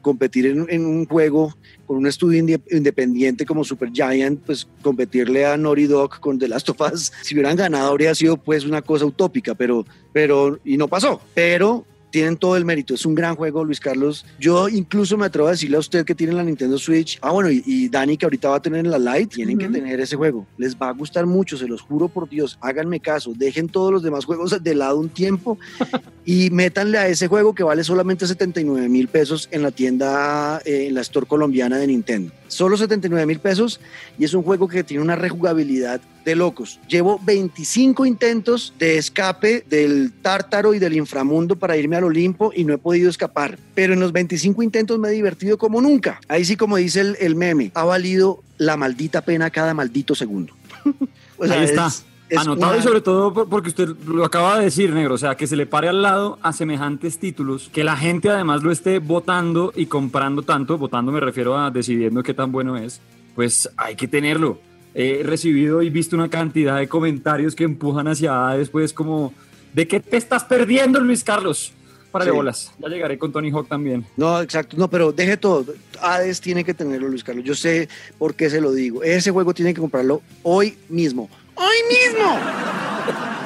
[0.00, 1.54] competir en, un juego
[1.86, 6.70] con un estudio independiente como Super Giant, pues competirle a Naughty Dog con The Last
[6.70, 10.88] of Us, si hubieran ganado habría sido pues una cosa utópica, pero, pero, y no
[10.88, 12.94] pasó, pero tienen todo el mérito.
[12.94, 14.24] Es un gran juego, Luis Carlos.
[14.38, 17.18] Yo incluso me atrevo a decirle a usted que tiene la Nintendo Switch.
[17.22, 20.16] Ah, bueno, y, Dani que ahorita va a tener la Lite, tienen que tener ese
[20.16, 20.46] juego.
[20.56, 22.58] Les va a gustar mucho, se los juro por Dios.
[22.60, 25.58] Háganme caso, dejen todos los demás juegos de lado un tiempo
[26.24, 30.86] y métanle a ese juego que vale solamente 79 mil pesos en la tienda, eh,
[30.88, 32.32] en la store colombiana de Nintendo.
[32.48, 33.80] Solo 79 mil pesos
[34.18, 36.80] y es un juego que tiene una rejugabilidad de locos.
[36.88, 42.64] Llevo 25 intentos de escape del tártaro y del inframundo para irme al Olimpo y
[42.64, 43.58] no he podido escapar.
[43.74, 46.20] Pero en los 25 intentos me he divertido como nunca.
[46.28, 50.52] Ahí sí, como dice el, meme, ha valido la maldita pena cada maldito segundo.
[51.40, 51.90] Ahí está.
[52.36, 55.56] Anotado y sobre todo porque usted lo acaba de decir, negro, o sea, que se
[55.56, 59.86] le pare al lado a semejantes títulos, que la gente además lo esté votando y
[59.86, 63.00] comprando tanto, votando me refiero a decidiendo qué tan bueno es,
[63.34, 64.58] pues hay que tenerlo.
[64.94, 69.32] He recibido y visto una cantidad de comentarios que empujan hacia después como,
[69.72, 71.72] ¿de qué te estás perdiendo, Luis Carlos?
[72.10, 72.72] Para de bolas.
[72.78, 74.06] Ya llegaré con Tony Hawk también.
[74.16, 74.76] No, exacto.
[74.78, 75.66] No, pero deje todo.
[76.00, 77.44] Hades tiene que tenerlo, Luis Carlos.
[77.44, 79.02] Yo sé por qué se lo digo.
[79.02, 81.28] Ese juego tiene que comprarlo hoy mismo
[81.58, 82.38] hoy mismo.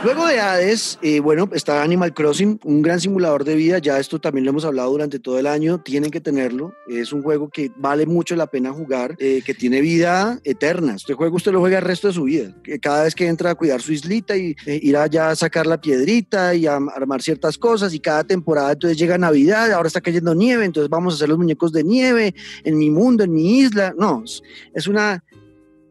[0.04, 3.78] Luego de Hades, eh, bueno, está Animal Crossing, un gran simulador de vida.
[3.78, 5.80] Ya esto también lo hemos hablado durante todo el año.
[5.80, 6.74] Tienen que tenerlo.
[6.88, 10.96] Es un juego que vale mucho la pena jugar, eh, que tiene vida eterna.
[10.96, 12.52] Este juego usted lo juega el resto de su vida.
[12.80, 15.80] Cada vez que entra a cuidar su islita y eh, ir allá a sacar la
[15.80, 17.94] piedrita y a armar ciertas cosas.
[17.94, 21.38] Y cada temporada entonces llega Navidad, ahora está cayendo nieve, entonces vamos a hacer los
[21.38, 23.94] muñecos de nieve en mi mundo, en mi isla.
[23.96, 24.24] No,
[24.74, 25.22] es una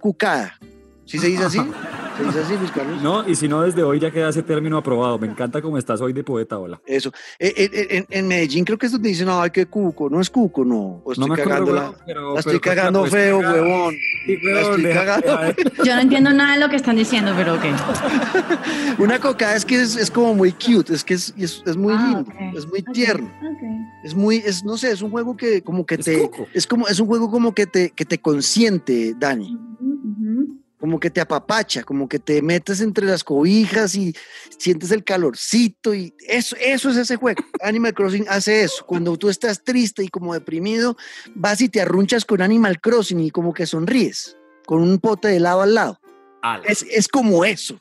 [0.02, 0.60] cucada.
[1.06, 1.60] ¿Sí se dice así?
[2.22, 3.02] ¿Se dice así, Luis Carlos?
[3.02, 5.18] No, y si no, desde hoy ya queda ese término aprobado.
[5.18, 6.80] Me encanta cómo estás hoy de poeta, hola.
[6.86, 7.12] Eso.
[7.40, 10.10] Eh, eh, eh, en, Medellín creo que esto te dicen, ay, qué cuco.
[10.10, 11.02] No es cuco, no.
[11.10, 11.94] estoy no cagando la,
[12.38, 13.96] estoy cagando feo, huevón.
[14.28, 15.56] estoy cagando.
[15.84, 17.64] Yo no entiendo nada de lo que están diciendo, pero ok.
[19.00, 22.24] Una coca es que es, es, como muy cute, es que es, es, muy ah,
[22.28, 23.32] lindo, es muy tierno.
[24.04, 27.00] Es muy, es, no sé, es un juego que como que te, es como, es
[27.00, 29.58] un juego como que te, que te consiente, Dani
[30.82, 34.16] como que te apapacha, como que te metes entre las cobijas y
[34.58, 37.42] sientes el calorcito y eso, eso es ese juego.
[37.62, 38.84] Animal Crossing hace eso.
[38.88, 40.98] Cuando tú estás triste y como deprimido,
[41.36, 45.38] vas y te arrunchas con Animal Crossing y como que sonríes con un pote de
[45.38, 46.00] helado al lado.
[46.66, 47.78] Es, es, como eso.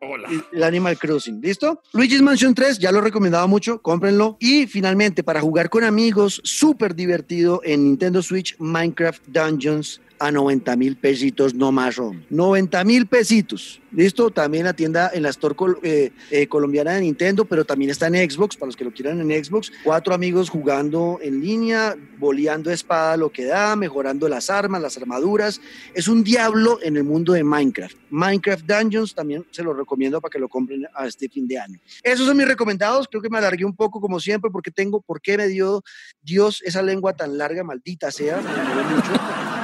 [0.00, 0.28] Hola.
[0.52, 1.82] El Animal Crossing, ¿listo?
[1.94, 4.36] Luigi's Mansion 3, ya lo recomendaba mucho, cómprenlo.
[4.38, 10.76] Y finalmente, para jugar con amigos, súper divertido en Nintendo Switch, Minecraft Dungeons a 90
[10.76, 12.24] mil pesitos no más, hombre.
[12.30, 13.80] 90 mil pesitos.
[13.92, 18.08] Listo, también la tienda en la Store eh, eh, colombiana de Nintendo, pero también está
[18.08, 19.72] en Xbox, para los que lo quieran en Xbox.
[19.82, 25.62] Cuatro amigos jugando en línea, boleando espada lo que da, mejorando las armas, las armaduras.
[25.94, 27.96] Es un diablo en el mundo de Minecraft.
[28.10, 31.80] Minecraft Dungeons también se lo recomiendo para que lo compren a este fin de año.
[32.02, 33.08] Esos son mis recomendados.
[33.08, 35.82] Creo que me alargué un poco como siempre porque tengo, ¿por qué me dio
[36.22, 38.42] Dios esa lengua tan larga, maldita sea?
[38.42, 39.55] Me.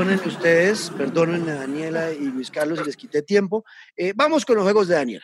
[0.00, 3.66] Perdónenme ustedes, perdónenme a Daniela y Luis Carlos si les quité tiempo.
[3.94, 5.20] Eh, vamos con los juegos de Daniel.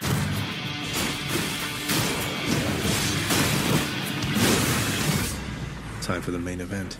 [6.06, 6.92] Time for the main event.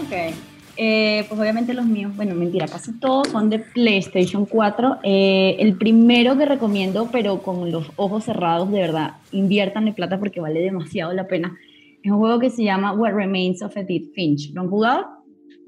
[0.00, 0.36] Ok.
[0.76, 4.98] Eh, pues obviamente los míos, bueno, mentira, casi todos son de PlayStation 4.
[5.02, 10.40] Eh, el primero que recomiendo, pero con los ojos cerrados, de verdad, inviertanle plata porque
[10.40, 11.58] vale demasiado la pena.
[12.04, 14.52] Es un juego que se llama What Remains of Edith Finch.
[14.54, 15.06] ¿Lo han jugado?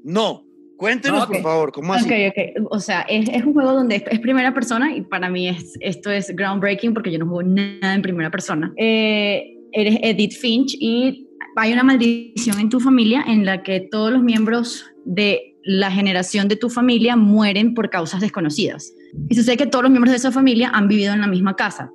[0.05, 0.43] No,
[0.77, 2.05] cuéntenos por favor, ¿cómo así?
[2.05, 2.67] Ok, ok.
[2.71, 6.11] O sea, es, es un juego donde es primera persona y para mí es, esto
[6.11, 8.73] es groundbreaking porque yo no juego nada en primera persona.
[8.77, 14.11] Eh, eres Edith Finch y hay una maldición en tu familia en la que todos
[14.11, 18.93] los miembros de la generación de tu familia mueren por causas desconocidas.
[19.29, 21.91] Y sucede que todos los miembros de esa familia han vivido en la misma casa.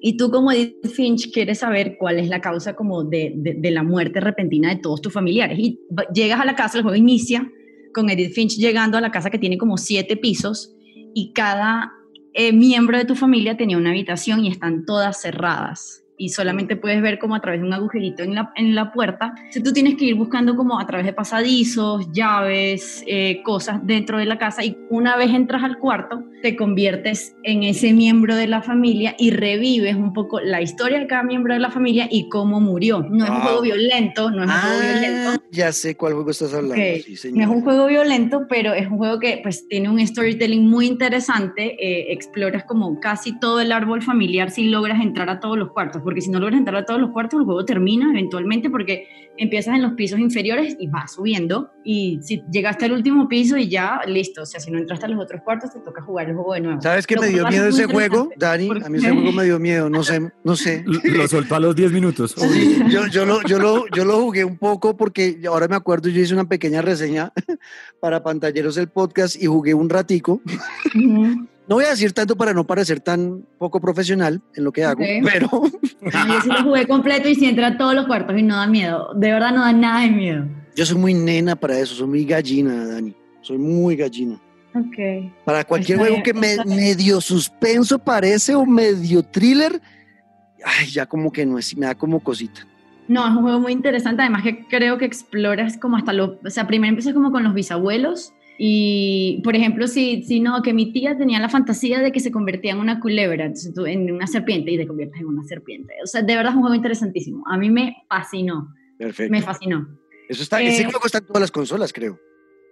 [0.00, 3.70] Y tú como Edith Finch quieres saber cuál es la causa como de, de- de
[3.70, 5.58] la muerte repentina de todos tus familiares.
[5.60, 5.78] Y
[6.12, 7.48] llegas a la casa, el juego inicia
[7.92, 10.74] con Edith Finch llegando a la casa que tiene como siete pisos
[11.14, 11.92] y cada
[12.34, 16.01] eh, miembro de tu familia tenía una habitación y están todas cerradas.
[16.24, 19.32] Y solamente puedes ver como a través de un agujerito en la, en la puerta.
[19.36, 24.18] Entonces tú tienes que ir buscando como a través de pasadizos, llaves, eh, cosas dentro
[24.18, 24.64] de la casa.
[24.64, 29.30] Y una vez entras al cuarto, te conviertes en ese miembro de la familia y
[29.30, 33.00] revives un poco la historia de cada miembro de la familia y cómo murió.
[33.10, 33.42] No es un Wow.
[33.42, 35.30] juego violento, no es un juego violento.
[35.30, 36.74] Ah, ya sé cuál juego estás hablando.
[36.74, 40.04] Ok, Sí, No es un juego violento, pero es un juego que pues tiene un
[40.06, 41.76] storytelling muy interesante.
[41.80, 46.02] eh, exploras como casi todo el árbol familiar si logras entrar a todos los cuartos,
[46.12, 49.74] porque si no logras entrar a todos los cuartos, el juego termina eventualmente porque empiezas
[49.74, 51.70] en los pisos inferiores y vas subiendo.
[51.84, 54.42] Y si llegaste al último piso y ya, listo.
[54.42, 56.60] O sea, si no entraste a los otros cuartos, te toca jugar el juego de
[56.60, 56.80] nuevo.
[56.80, 58.30] ¿Sabes qué me dio miedo ese juego.
[58.36, 58.68] Dani?
[58.68, 60.84] ¿Por A mí ese juego me dio miedo, no sé, no sé.
[60.86, 62.34] Lo soltó a los 10 minutos.
[62.36, 66.08] Sí, yo, yo, lo, yo, lo, yo lo jugué un poco porque ahora me acuerdo,
[66.08, 67.32] yo hice una pequeña reseña
[68.00, 70.40] para Pantalleros del Podcast y jugué un ratico.
[70.94, 71.46] Ujú.
[71.68, 75.00] No voy a decir tanto para no parecer tan poco profesional en lo que hago,
[75.00, 75.08] Ok.
[75.22, 75.48] pero
[76.02, 78.56] No, yo sí lo jugué completo y sí entra a todos los cuartos y no
[78.56, 79.14] da miedo.
[79.14, 80.46] De verdad no da nada de miedo.
[80.76, 83.14] yo soy muy nena para eso, soy muy gallina, Dani.
[83.40, 84.40] Soy muy gallina.
[84.74, 85.32] Ok.
[85.44, 89.80] Para cualquier Está juego bien, que me, medio suspenso parece o medio thriller,
[90.64, 92.66] ay, ya como que no es, me da como cosita.
[93.08, 96.50] No, es un juego muy interesante, además que creo que exploras como hasta lo, o
[96.50, 100.92] sea, primero empiezas como con los bisabuelos y, por ejemplo, si, si no, que mi
[100.92, 104.26] tía tenía la fantasía de que se convertía en una culebra, entonces tú en una
[104.26, 105.92] serpiente y te conviertes en una serpiente.
[106.02, 107.44] O sea, de verdad es un juego interesantísimo.
[107.48, 109.32] A mí me fascinó, Perfecto.
[109.32, 109.88] me fascinó.
[110.28, 112.18] Eso está, ese Eh, juego está en todas las consolas, creo.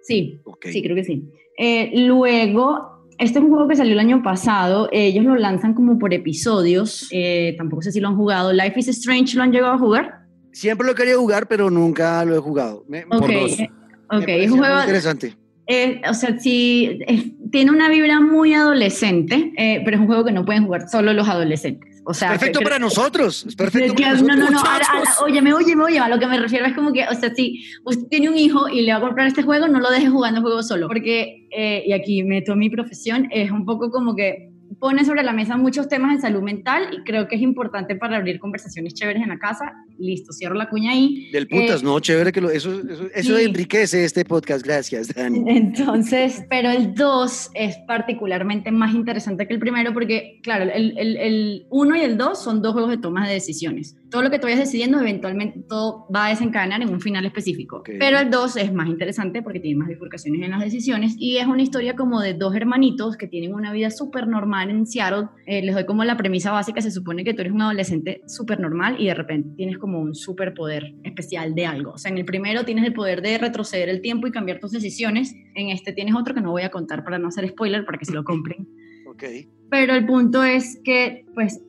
[0.03, 0.65] Sí, Ok.
[0.71, 1.23] sí, creo que sí.
[1.57, 5.99] Eh, luego, este es un juego que salió el año pasado, ellos lo lanzan como
[5.99, 8.51] por episodios, eh, tampoco sé si lo han jugado.
[8.51, 10.21] Life is Strange, ¿lo han llegado a jugar?
[10.53, 12.83] Siempre lo querido jugar, pero nunca lo he jugado.
[12.87, 13.59] Me, Ok, dos.
[13.59, 13.69] eh,
[14.11, 14.79] me ok, es un juego...
[14.79, 15.37] interesante.
[15.67, 20.25] Eh, o sea, sí, es- tiene una vibra muy adolescente, eh, pero es un juego
[20.25, 21.90] que no pueden jugar solo los adolescentes.
[22.03, 23.45] O sea, Perfecto que- para nosotros.
[23.47, 24.51] Es perfecto que- para no, no, nosotros.
[24.63, 25.21] no, ahora- muchachos.
[25.23, 28.07] óyeme, óyeme, óyeme, a lo que me refiero es como que, o sea, si usted
[28.09, 30.43] tiene un hijo y le va a comprar este juego, no lo deje jugando el
[30.43, 35.05] juego solo, porque, eh, y aquí meto mi profesión, es un poco como que pone
[35.05, 38.39] sobre la mesa muchos temas de salud mental y creo que es importante para abrir
[38.39, 39.73] conversaciones chéveres en la casa.
[39.97, 41.29] Listo, cierro la cuña ahí.
[41.31, 43.43] Del putas, Eh, no, chévere que lo, eso, eso, eso sí.
[43.43, 44.65] enriquece este podcast.
[44.65, 45.43] Gracias, Dani.
[45.47, 51.95] Entonces, pero el 2 es particularmente más interesante que el primero porque, claro, el 1
[51.95, 53.95] y el 2 son dos juegos de toma de decisiones.
[54.11, 57.77] Todo lo que tú vayas decidiendo, eventualmente todo va a desencadenar en un final específico.
[57.77, 57.91] Ok.
[57.97, 61.47] Pero el 2 es más interesante porque tiene más bifurcaciones en las decisiones y es
[61.47, 65.29] una historia como de dos hermanitos que tienen una vida súper normal en Seattle.
[65.45, 68.59] Eh, les doy como la premisa básica, se supone que tú eres un adolescente súper
[68.59, 71.93] normal y de repente tienes como un superpoder especial de algo.
[71.93, 74.71] O sea, en el primero tienes el poder de retroceder el tiempo y cambiar tus
[74.71, 75.33] decisiones.
[75.55, 78.05] En este tienes otro que no voy a contar para no hacer spoiler, para que
[78.05, 78.67] se lo compren.
[79.07, 79.23] Ok.
[79.69, 81.61] Pero el punto es que, pues,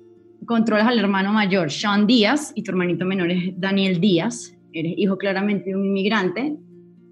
[0.47, 4.57] controlas al hermano mayor, Sean Díaz, y tu hermanito menor es Daniel Díaz.
[4.73, 6.57] Eres hijo claramente de un inmigrante.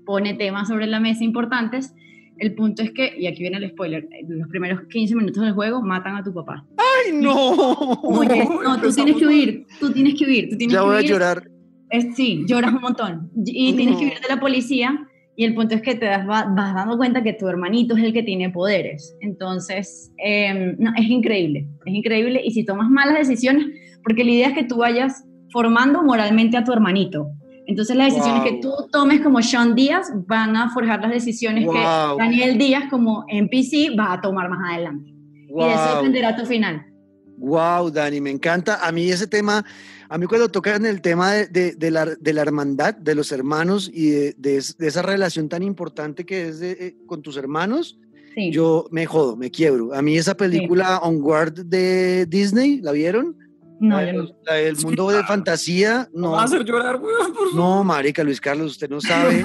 [0.06, 1.94] Pone temas sobre la mesa importantes.
[2.38, 5.52] El punto es que, y aquí viene el spoiler, en los primeros 15 minutos del
[5.52, 6.64] juego matan a tu papá.
[6.78, 7.34] ¡Ay, no!
[8.02, 10.96] Oye, no, tú tienes que huir, tú tienes que huir, tú tienes Ya que voy
[10.96, 11.50] a llorar.
[11.90, 13.30] Es- sí, lloras un montón.
[13.44, 15.06] Y tienes que huir de la policía.
[15.40, 18.12] Y el punto es que te das, vas dando cuenta que tu hermanito es el
[18.12, 19.16] que tiene poderes.
[19.22, 22.42] Entonces, em, no, es increíble, es increíble.
[22.44, 23.64] Y si tomas malas decisiones,
[24.04, 27.30] porque la idea es que tú vayas formando moralmente a tu hermanito.
[27.66, 31.80] Entonces las decisiones que tú tomes como Sean Díaz van a forjar las decisiones que
[32.18, 35.08] Daniel Díaz como NPC va a tomar más adelante.
[35.08, 36.84] Y eso dependerá tu final.
[37.40, 38.86] Wow, Dani, me encanta.
[38.86, 39.64] A mí ese tema,
[40.08, 43.90] a mí cuando tocan el tema de, de, la, de la, hermandad, de los hermanos
[43.92, 47.98] y de, esa relación tan importante que es eh, con tus hermanos,
[48.36, 49.94] yo me jodo, me quiebro.
[49.94, 53.36] A mí esa película On Guard de Disney, ¿la vieron?
[53.80, 56.32] No, el mundo de fantasía, no.
[56.32, 57.00] Va a hacer llorar,
[57.54, 59.42] No, marica, Luis Carlos, usted no sabe.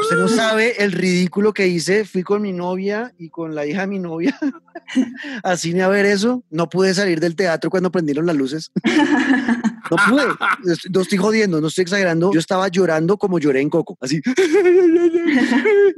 [0.00, 2.04] Usted no sabe el ridículo que hice.
[2.04, 4.38] Fui con mi novia y con la hija de mi novia
[5.42, 6.42] a cine a ver eso.
[6.50, 8.72] No pude salir del teatro cuando prendieron las luces.
[9.90, 10.24] No pude.
[10.90, 12.32] No estoy jodiendo, no estoy exagerando.
[12.32, 13.96] Yo estaba llorando como lloré en Coco.
[14.00, 14.20] Así.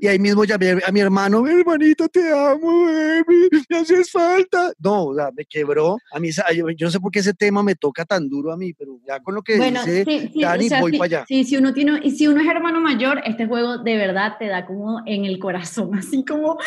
[0.01, 1.47] Y ahí mismo llamé a mi hermano.
[1.47, 3.49] hermanito, te amo, baby.
[3.69, 4.73] Me haces falta.
[4.79, 5.99] No, o sea, me quebró.
[6.13, 6.31] A mí,
[6.77, 9.21] yo, no sé por qué ese tema me toca tan duro a mí, pero ya
[9.21, 11.25] con lo que dice Dani, voy para allá.
[11.29, 14.47] Sí, si uno, tiene, y si uno es hermano mayor, este juego de verdad te
[14.47, 16.59] da como en el corazón, así como,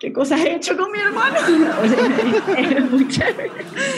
[0.00, 1.36] ¿qué cosas he hecho con mi hermano?
[2.58, 3.50] es, muy chévere.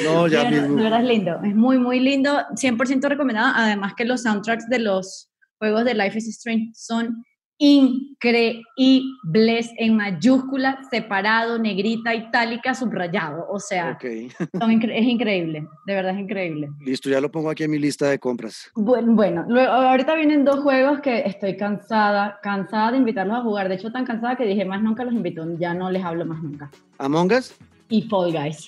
[0.04, 0.76] No, ya mismo.
[0.76, 4.78] De verdad es lindo, es muy, muy lindo, 100% recomendado, además que los soundtracks de
[4.78, 7.24] los juegos de Life is Strange son
[7.58, 8.64] increíbles
[9.78, 13.46] en mayúscula, separado, negrita, itálica, subrayado.
[13.48, 16.70] O sea, es increíble, de verdad es increíble.
[16.80, 18.70] Listo, ya lo pongo aquí en mi lista de compras.
[18.74, 23.68] Bueno, bueno luego, ahorita vienen dos juegos que estoy cansada, cansada de invitarlos a jugar.
[23.68, 26.42] De hecho, tan cansada que dije, más nunca los invito, ya no les hablo más
[26.42, 26.70] nunca.
[26.98, 27.54] ¿Among Us?
[27.88, 28.66] Y Fall Guys.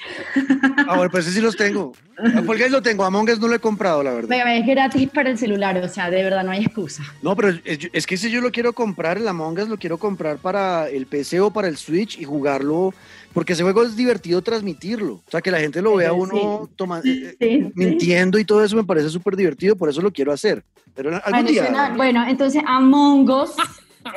[0.88, 1.92] Ah, bueno, pues sí los tengo.
[2.16, 4.28] Fall Guys lo tengo, Among Us no lo he comprado, la verdad.
[4.28, 7.02] Venga, es gratis para el celular, o sea, de verdad no hay excusa.
[7.22, 10.38] No, pero es, que si yo lo quiero comprar, el Among Us lo quiero comprar
[10.38, 12.92] para el PC o para el Switch y jugarlo,
[13.32, 15.14] porque ese juego es divertido transmitirlo.
[15.14, 16.68] O sea, que la gente lo vea uno
[17.04, 20.62] eh, eh, mintiendo y todo eso me parece súper divertido, por eso lo quiero hacer.
[20.94, 21.92] Pero algún bueno, día...
[21.96, 23.50] bueno, entonces Among Us...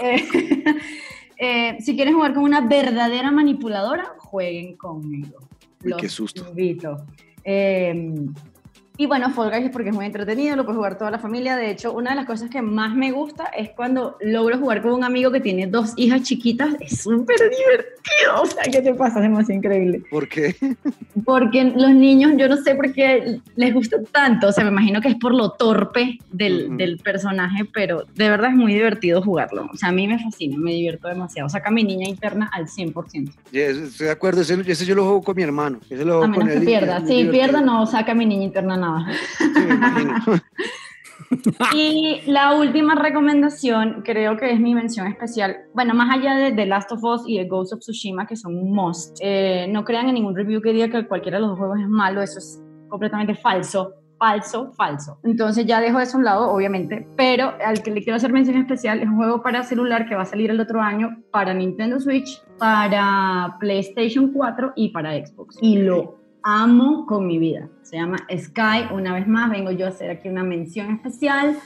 [0.04, 0.24] Eh,
[1.40, 5.40] eh, si quieren jugar con una verdadera manipuladora, jueguen conmigo.
[5.82, 6.46] Los qué susto.
[6.50, 7.06] Invito.
[7.46, 8.14] Eh,
[9.00, 11.56] y bueno, Fall Guys es porque es muy entretenido, lo puede jugar toda la familia.
[11.56, 14.91] De hecho, una de las cosas que más me gusta es cuando logro jugar con
[14.91, 16.76] un amigo que tiene dos hijas chiquitas.
[16.82, 18.41] Es súper divertido.
[18.41, 19.20] O sea, ¿qué te pasa?
[19.20, 20.04] Es demasiado increíble.
[20.12, 20.54] ¿Por qué?
[21.24, 24.47] Porque los niños, yo no sé por qué les gusta tanto.
[24.47, 28.50] O sea, me imagino que es por lo torpe del, del personaje, pero de verdad
[28.50, 29.70] es muy divertido jugarlo.
[29.72, 31.47] O sea, a mí me fascina, me divierto demasiado.
[31.47, 33.32] Saca mi niña interna al 100%.
[33.54, 34.41] estoy de acuerdo.
[34.41, 35.80] Ese, ese, yo lo juego con mi hermano.
[35.89, 37.06] Ese lo juego a menos con que pierda.
[37.06, 38.89] Si pierda, no saca mi niña interna nada.
[41.76, 45.58] y la última recomendación, creo que es mi mención especial.
[45.74, 48.56] Bueno, más allá de The Last of Us y The Ghost of Tsushima, que son
[48.56, 51.80] un must, eh, no crean en ningún review que diga que cualquiera de los juegos
[51.80, 53.94] es malo, eso es completamente falso.
[54.18, 55.18] Falso, falso.
[55.24, 58.58] Entonces ya dejo eso a un lado, obviamente, pero al que le quiero hacer mención
[58.58, 62.02] especial es un juego para celular que va a salir el otro año para Nintendo
[62.02, 65.58] Switch, para PlayStation 4 y para Xbox.
[65.62, 66.18] Y lo
[66.50, 67.68] amo con mi vida.
[67.84, 68.91] Se llama Sky.
[68.93, 71.58] Una vez más, vengo yo a hacer aquí una mención especial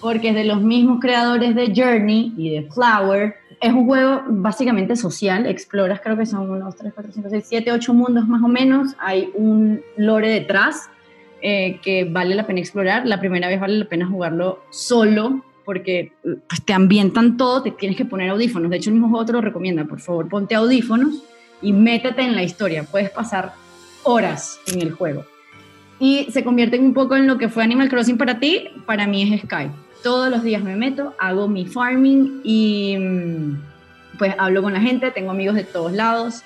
[0.00, 3.36] porque es de los mismos creadores de Journey y de Flower.
[3.60, 5.46] Es un juego básicamente social.
[5.46, 8.96] Exploras, creo que son unos 3, 4, 5, 6, 7, 8 mundos más o menos.
[8.98, 10.90] Hay un lore detrás
[11.40, 13.06] eh, que vale la pena explorar.
[13.06, 17.96] La primera vez vale la pena jugarlo solo porque pues, te ambientan todo, te tienes
[17.96, 18.70] que poner audífonos.
[18.70, 19.84] De hecho, el mismo juego te lo recomienda.
[19.84, 21.22] Por favor, ponte audífonos
[21.60, 22.82] y métete en la historia.
[22.82, 23.61] Puedes pasar
[24.04, 25.24] horas en el juego.
[25.98, 29.22] Y se convierte un poco en lo que fue Animal Crossing para ti, para mí
[29.22, 29.72] es Skype.
[30.02, 35.12] Todos los días me meto, hago mi farming y mm, pues hablo con la gente,
[35.12, 36.42] tengo amigos de todos lados,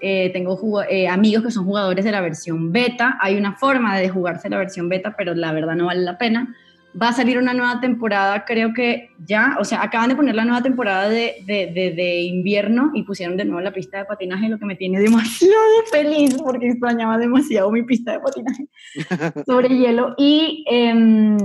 [0.00, 3.18] eh, tengo eh, amigos que son jugadores de la versión beta.
[3.20, 6.54] Hay una forma de jugarse la versión beta, pero la verdad no vale la pena.
[7.00, 10.44] Va a salir una nueva temporada, creo que ya, o sea, acaban de poner la
[10.44, 14.58] nueva temporada de, de, de, invierno y pusieron de nuevo la pista de patinaje, lo
[14.58, 15.54] que me tiene demasiado
[15.92, 18.68] feliz porque extrañaba demasiado mi pista de patinaje
[19.46, 20.14] sobre hielo.
[20.16, 21.36] Y em,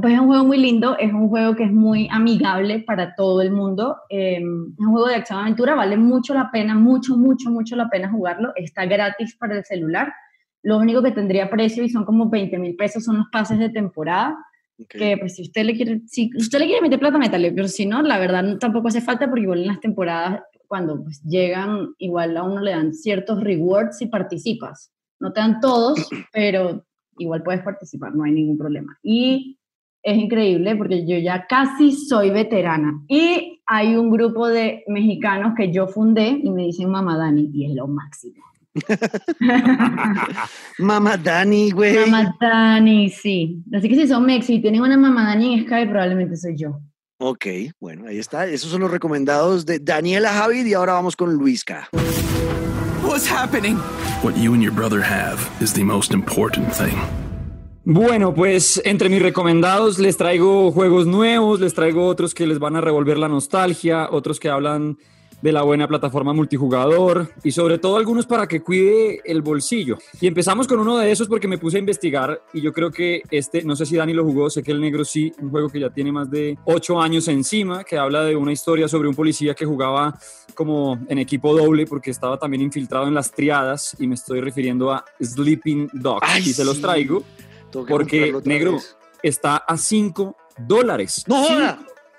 [0.00, 3.40] pues es un juego muy lindo, es un juego que es muy amigable para todo
[3.42, 3.96] el mundo.
[4.08, 8.10] Em, es un juego de acción-aventura, vale mucho la pena, mucho, mucho, mucho la pena
[8.10, 8.52] jugarlo.
[8.54, 10.12] Está gratis para el celular.
[10.62, 13.70] Lo único que tendría precio y son como 20 mil pesos son los pases de
[13.70, 14.36] temporada
[14.88, 17.86] que pues si usted le quiere, si usted le quiere meter plata, métale, pero si
[17.86, 22.36] no, la verdad tampoco hace falta porque igual en las temporadas, cuando pues llegan, igual
[22.36, 24.92] a uno le dan ciertos rewards si participas.
[25.20, 26.84] No te dan todos, pero
[27.18, 28.98] igual puedes participar, no hay ningún problema.
[29.02, 29.58] Y
[30.02, 33.02] es increíble porque yo ya casi soy veterana.
[33.08, 37.66] Y hay un grupo de mexicanos que yo fundé y me dicen Mamá Dani y
[37.66, 38.42] es lo máximo.
[40.78, 42.10] Mamá Dani, güey.
[42.10, 43.62] Mamá Dani, sí.
[43.72, 46.80] Así que si son Mexi y tienen una Mamá Dani en Skype, probablemente soy yo.
[47.18, 47.46] Ok,
[47.78, 48.46] bueno, ahí está.
[48.46, 51.88] Esos son los recomendados de Daniela Javid y ahora vamos con Luisca.
[53.04, 53.76] What's happening?
[54.22, 56.96] What you and your brother have is the most important thing.
[57.84, 62.76] Bueno, pues entre mis recomendados les traigo juegos nuevos, les traigo otros que les van
[62.76, 64.98] a revolver la nostalgia, otros que hablan
[65.42, 69.98] de la buena plataforma multijugador y sobre todo algunos para que cuide el bolsillo.
[70.20, 73.22] Y empezamos con uno de esos porque me puse a investigar y yo creo que
[73.30, 75.80] este, no sé si Dani lo jugó, sé que el negro sí, un juego que
[75.80, 79.54] ya tiene más de ocho años encima, que habla de una historia sobre un policía
[79.54, 80.16] que jugaba
[80.54, 84.92] como en equipo doble porque estaba también infiltrado en las triadas y me estoy refiriendo
[84.92, 86.46] a Sleeping Dogs.
[86.46, 87.24] y se los traigo
[87.88, 88.78] porque negro
[89.22, 91.24] está a 5 dólares.
[91.26, 91.44] No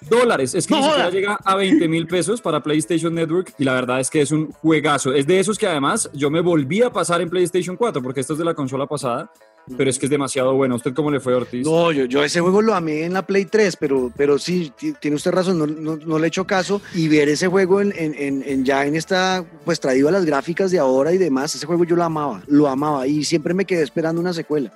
[0.09, 0.55] dólares.
[0.55, 3.99] Es que ni siquiera llega a 20 mil pesos para PlayStation Network y la verdad
[3.99, 5.13] es que es un juegazo.
[5.13, 8.33] Es de esos que además yo me volví a pasar en PlayStation 4 porque esto
[8.33, 9.31] es de la consola pasada.
[9.77, 10.75] Pero es que es demasiado bueno.
[10.75, 11.65] ¿Usted cómo le fue, Ortiz?
[11.65, 15.15] No, yo, yo ese juego lo amé en la Play 3, pero, pero sí, tiene
[15.15, 16.81] usted razón, no, no, no le hecho caso.
[16.93, 20.69] Y ver ese juego en, en, en, ya en esta, pues traído a las gráficas
[20.69, 23.83] de ahora y demás, ese juego yo lo amaba, lo amaba y siempre me quedé
[23.83, 24.69] esperando una secuela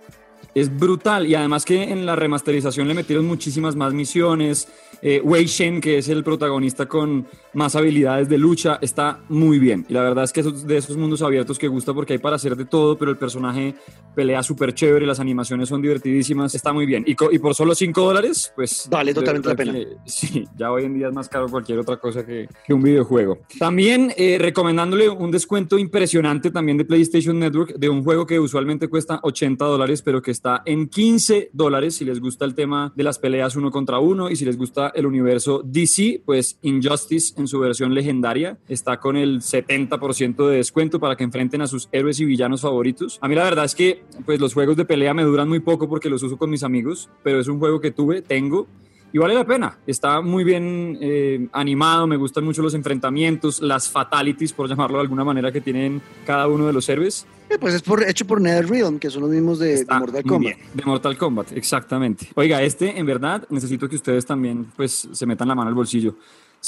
[0.60, 4.68] es brutal y además que en la remasterización le metieron muchísimas más misiones.
[5.04, 9.86] Eh, Wei Shen, que es el protagonista con más habilidades de lucha, está muy bien.
[9.88, 12.38] Y la verdad es que es de esos mundos abiertos que gusta porque hay para
[12.38, 13.76] hacer de todo, pero el personaje
[14.16, 17.04] pelea súper chévere, las animaciones son divertidísimas, está muy bien.
[17.06, 18.88] Y, y por solo 5 dólares, pues...
[18.90, 19.74] Vale totalmente la pena.
[20.06, 23.38] sí, ya hoy en día es más caro cualquier otra cosa que, que un videojuego.
[23.60, 28.88] También eh, recomendándole un descuento impresionante también de PlayStation Network de un juego que usualmente
[28.88, 33.04] cuesta 80 dólares, pero que está en 15 dólares si les gusta el tema de
[33.04, 37.48] las peleas uno contra uno y si les gusta el universo DC, pues Injustice en
[37.48, 42.20] su versión legendaria está con el 70% de descuento para que enfrenten a sus héroes
[42.20, 43.20] y villanos favoritos.
[43.22, 45.88] A mí la verdad es que pues los juegos de pelea me duran muy poco
[45.88, 48.68] porque los uso con mis amigos, pero es un juego que tuve, tengo
[49.14, 49.78] y vale la pena.
[49.88, 55.04] Está muy bien eh, animado, me gustan mucho los enfrentamientos, las fatalities, por llamarlo de
[55.04, 57.26] alguna manera, que tienen cada uno de los héroes.
[57.50, 60.58] Eh, pues es por, hecho por NetherRealm, que son los mismos de, Mortal Kombat.
[60.74, 62.28] de Mortal Kombat, exactamente.
[62.36, 66.16] Oiga, este en verdad necesito que ustedes también pues se metan la mano al bolsillo.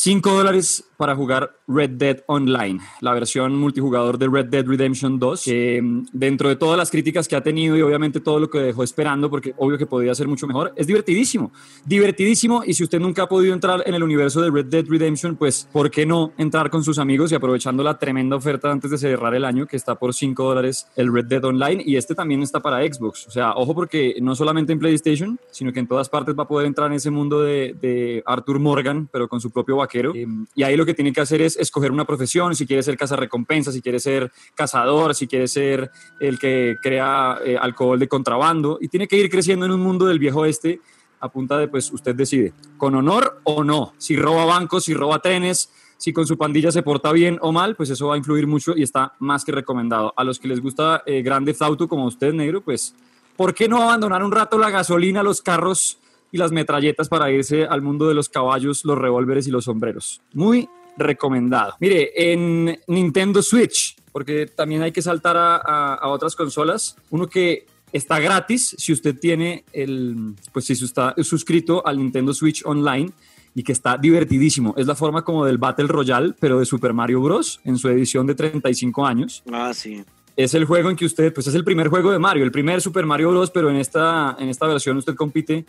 [0.01, 5.43] 5 dólares para jugar Red Dead Online, la versión multijugador de Red Dead Redemption 2,
[5.43, 8.59] que mm, dentro de todas las críticas que ha tenido y obviamente todo lo que
[8.59, 11.51] dejó esperando, porque obvio que podía ser mucho mejor, es divertidísimo,
[11.85, 15.35] divertidísimo y si usted nunca ha podido entrar en el universo de Red Dead Redemption,
[15.35, 18.97] pues ¿por qué no entrar con sus amigos y aprovechando la tremenda oferta antes de
[18.97, 22.41] cerrar el año que está por 5 dólares el Red Dead Online y este también
[22.41, 26.07] está para Xbox, o sea, ojo porque no solamente en PlayStation, sino que en todas
[26.07, 29.51] partes va a poder entrar en ese mundo de, de Arthur Morgan, pero con su
[29.51, 30.13] propio vaquero.
[30.15, 32.95] Em, y ahí lo que tiene que hacer es escoger una profesión, si quiere ser
[32.97, 38.77] cazarrecompensa, si quiere ser cazador, si quiere ser el que crea eh, alcohol de contrabando.
[38.79, 40.79] Y tiene que ir creciendo en un mundo del viejo este
[41.21, 43.93] a punta de, pues usted decide, con honor o no.
[43.97, 47.75] Si roba bancos, si roba trenes, si con su pandilla se porta bien o mal,
[47.75, 50.13] pues eso va a influir mucho y está más que recomendado.
[50.15, 52.95] A los que les gusta eh, Grande Auto como usted, negro, pues,
[53.35, 55.99] ¿por qué no abandonar un rato la gasolina, los carros?
[56.31, 60.21] Y las metralletas para irse al mundo de los caballos, los revólveres y los sombreros.
[60.33, 61.75] Muy recomendado.
[61.79, 68.19] Mire, en Nintendo Switch, porque también hay que saltar a, otras consolas, uno que está
[68.19, 73.11] gratis si usted tiene el, pues si está suscrito al Nintendo Switch Online
[73.55, 74.75] y que está divertidísimo.
[74.77, 77.59] Es la forma como del Battle Royale, pero de Super Mario Bros.
[77.63, 79.43] en su edición de 35 años.
[79.51, 80.03] Ah, sí
[80.39, 82.79] es el juego en que usted, pues es el primer juego de Mario, el primer
[82.79, 85.65] Super Mario Bros., pero en esta, en esta versión usted compite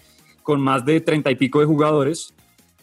[0.51, 2.35] con más de treinta y pico de jugadores.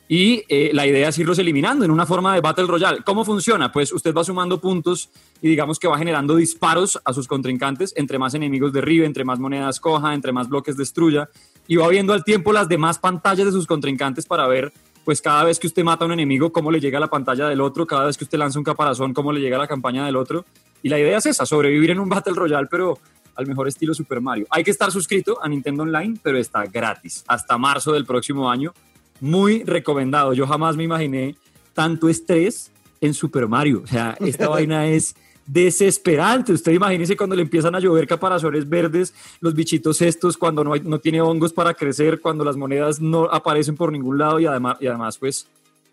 [0.07, 2.99] Y eh, la idea es irlos eliminando en una forma de Battle Royale.
[3.05, 3.73] ¿Cómo funciona?
[3.73, 5.09] Pues usted va sumando puntos
[5.41, 7.93] y digamos que va generando disparos a sus contrincantes.
[7.97, 11.27] Entre más enemigos derribe, entre más monedas coja, entre más bloques destruya.
[11.67, 14.71] Y va viendo al tiempo las demás pantallas de sus contrincantes para ver,
[15.03, 17.49] pues cada vez que usted mata a un enemigo, cómo le llega a la pantalla
[17.49, 17.85] del otro.
[17.85, 20.45] Cada vez que usted lanza un caparazón, cómo le llega a la campaña del otro.
[20.83, 22.97] Y la idea es esa, sobrevivir en un Battle Royale, pero
[23.37, 24.47] al mejor estilo Super Mario.
[24.49, 28.73] Hay que estar suscrito a Nintendo Online, pero está gratis hasta marzo del próximo año.
[29.21, 30.33] Muy recomendado.
[30.33, 31.35] Yo jamás me imaginé
[31.73, 33.83] tanto estrés en Super Mario.
[33.83, 35.15] O sea, esta vaina es
[35.45, 36.51] desesperante.
[36.51, 40.81] Usted imagínese cuando le empiezan a llover caparazones verdes, los bichitos estos, cuando no, hay,
[40.81, 44.77] no tiene hongos para crecer, cuando las monedas no aparecen por ningún lado y además,
[44.81, 45.47] y además pues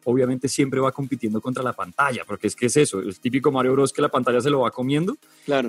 [0.07, 3.72] obviamente siempre va compitiendo contra la pantalla, porque es que es eso, el típico Mario
[3.72, 5.16] Bros que la pantalla se lo va comiendo.
[5.47, 5.68] Claro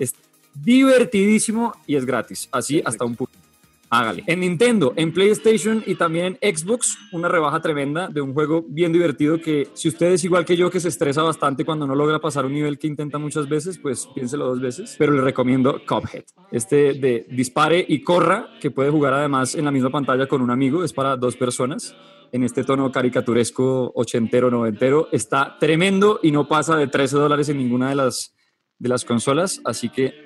[0.55, 3.45] divertidísimo y es gratis, así hasta un punto.
[3.89, 4.23] Hágale.
[4.25, 8.91] En Nintendo, en PlayStation y también en Xbox, una rebaja tremenda de un juego bien
[8.91, 12.19] divertido que si usted es igual que yo que se estresa bastante cuando no logra
[12.19, 14.95] pasar un nivel que intenta muchas veces, pues piénselo dos veces.
[14.97, 16.23] Pero le recomiendo Cuphead.
[16.51, 20.49] Este de dispare y corra, que puede jugar además en la misma pantalla con un
[20.49, 21.95] amigo, es para dos personas
[22.31, 25.09] en este tono caricaturesco ochentero, noventero.
[25.11, 28.33] Está tremendo y no pasa de 13 dólares en ninguna de las,
[28.79, 30.24] de las consolas, así que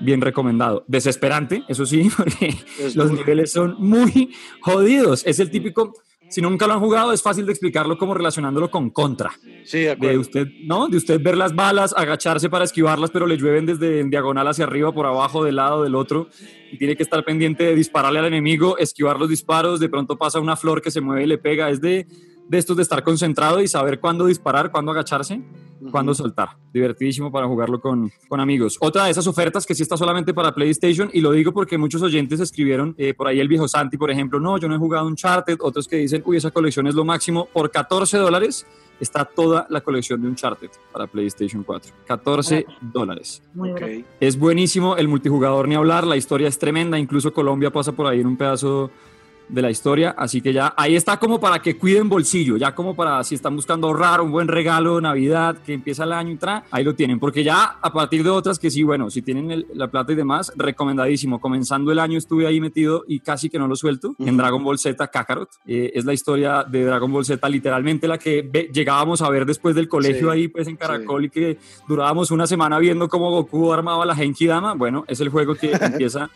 [0.00, 0.84] bien recomendado.
[0.88, 2.54] Desesperante, eso sí, porque
[2.94, 5.24] los niveles son muy jodidos.
[5.26, 5.94] Es el típico,
[6.28, 9.32] si nunca lo han jugado, es fácil de explicarlo como relacionándolo con Contra.
[9.64, 10.12] Sí, de acuerdo.
[10.12, 10.88] De usted, ¿no?
[10.88, 14.64] De usted ver las balas, agacharse para esquivarlas, pero le llueven desde en diagonal hacia
[14.64, 16.28] arriba, por abajo, del lado, del otro,
[16.72, 20.40] y tiene que estar pendiente de dispararle al enemigo, esquivar los disparos, de pronto pasa
[20.40, 21.68] una flor que se mueve y le pega.
[21.68, 22.06] Es de,
[22.48, 25.42] de estos de estar concentrado y saber cuándo disparar, cuándo agacharse,
[25.90, 26.50] cuándo soltar.
[26.72, 28.76] Divertidísimo para jugarlo con, con amigos.
[28.80, 32.02] Otra de esas ofertas que sí está solamente para PlayStation, y lo digo porque muchos
[32.02, 35.06] oyentes escribieron, eh, por ahí el viejo Santi, por ejemplo, no, yo no he jugado
[35.06, 38.66] Uncharted, otros que dicen, uy, esa colección es lo máximo, por 14 dólares
[39.00, 41.92] está toda la colección de Uncharted para PlayStation 4.
[42.06, 43.42] 14 dólares.
[43.54, 43.80] Muy Ok.
[43.80, 44.04] bueno.
[44.20, 48.20] Es buenísimo, el multijugador ni hablar, la historia es tremenda, incluso Colombia pasa por ahí
[48.20, 48.90] en un pedazo
[49.52, 52.94] de la historia, así que ya ahí está como para que cuiden bolsillo, ya como
[52.94, 56.36] para si están buscando ahorrar un buen regalo de Navidad que empieza el año y
[56.36, 59.50] tra, ahí lo tienen, porque ya a partir de otras que sí, bueno, si tienen
[59.50, 63.58] el- la plata y demás, recomendadísimo, comenzando el año estuve ahí metido y casi que
[63.58, 67.24] no lo suelto, en Dragon Ball Z Kakarot, Eh, es la historia de Dragon Ball
[67.24, 70.76] Z, literalmente la que ve- llegábamos a ver después del colegio Sí, ahí pues en
[70.76, 75.20] Caracol y que durábamos una semana viendo cómo Goku armaba la Genki Dama, bueno, es
[75.20, 75.72] el juego que
[76.04, 76.30] empieza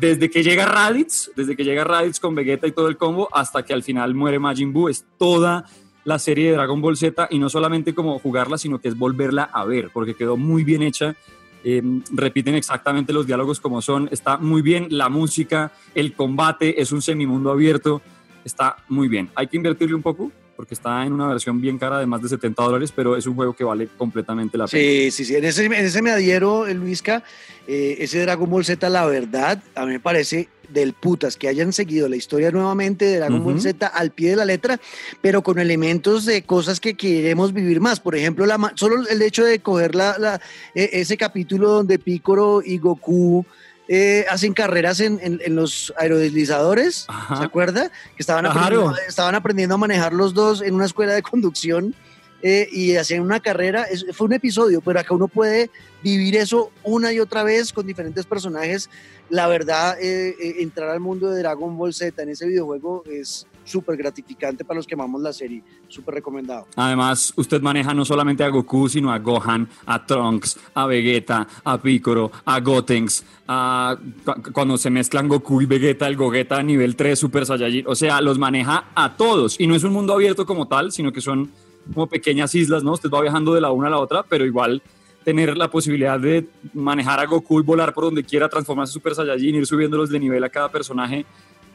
[0.00, 3.64] desde que llega Raditz, desde que llega Raditz con Vegeta y todo el combo, hasta
[3.64, 5.64] que al final muere Majin Buu, es toda
[6.04, 9.44] la serie de Dragon Ball Z y no solamente como jugarla, sino que es volverla
[9.44, 11.16] a ver, porque quedó muy bien hecha.
[11.64, 11.82] eh,
[12.12, 17.02] repiten exactamente los diálogos como son, está muy bien la música, el combate, es un
[17.02, 18.00] semimundo abierto,
[18.44, 19.28] está muy bien.
[19.34, 22.28] Hay que invertirle un poco porque está en una versión bien cara de más de
[22.28, 24.82] 70 dólares, pero es un juego que vale completamente la pena.
[24.82, 25.36] Sí, sí, sí.
[25.36, 27.22] En ese, en ese me adhiero, eh, Luisca.
[27.68, 31.72] Eh, ese Dragon Ball Z, la verdad, a mí me parece del putas que hayan
[31.72, 33.60] seguido la historia nuevamente de Dragon Ball.
[33.60, 34.80] Z al pie de la letra,
[35.20, 38.00] pero con elementos de cosas que queremos vivir más.
[38.00, 40.40] Por ejemplo, la, solo el hecho de coger la, la-
[40.74, 43.46] e- ese capítulo donde Piccolo y Goku
[43.88, 47.36] eh, hacen carreras en, en- en los aerodeslizadores, Ajá.
[47.38, 47.88] ¿se acuerda?
[47.88, 51.94] Que estaban aprendiendo, estaban aprendiendo a manejar los dos en una escuela de conducción
[52.42, 53.82] eh, y hacían una carrera.
[53.84, 55.70] Es- fue un episodio, pero acá uno puede
[56.04, 58.88] vivir eso una y otra vez con diferentes personajes.
[59.28, 63.47] La verdad, eh, eh, entrar al mundo de Dragon Ball Z en ese videojuego es
[63.68, 65.62] súper gratificante para los que amamos la serie.
[65.88, 66.66] Súper recomendado.
[66.76, 71.78] Además, usted maneja no solamente a Goku, sino a Gohan, a Trunks, a Vegeta, a
[71.80, 77.18] Piccolo, a Gotenks, a cu- cuando se mezclan Goku y Vegeta, el Gogeta nivel 3
[77.18, 77.84] Super Saiyajin.
[77.86, 79.58] O sea, los maneja a todos.
[79.60, 81.50] Y no es un mundo abierto como tal, sino que son
[81.92, 82.92] como pequeñas islas, ¿no?
[82.92, 84.82] Usted va viajando de la una a la otra, pero igual
[85.24, 89.56] tener la posibilidad de manejar a Goku y volar por donde quiera, transformarse Super Saiyajin,
[89.56, 91.26] ir subiéndolos de nivel a cada personaje.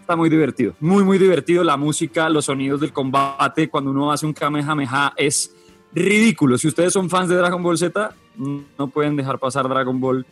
[0.03, 1.63] Está muy divertido, muy, muy divertido.
[1.63, 5.55] La música, los sonidos del combate, cuando uno hace un Kamehameha, es
[5.95, 6.57] ridículo.
[6.57, 10.25] Si ustedes son fans de Dragon Ball Z, no pueden dejar pasar Dragon Ball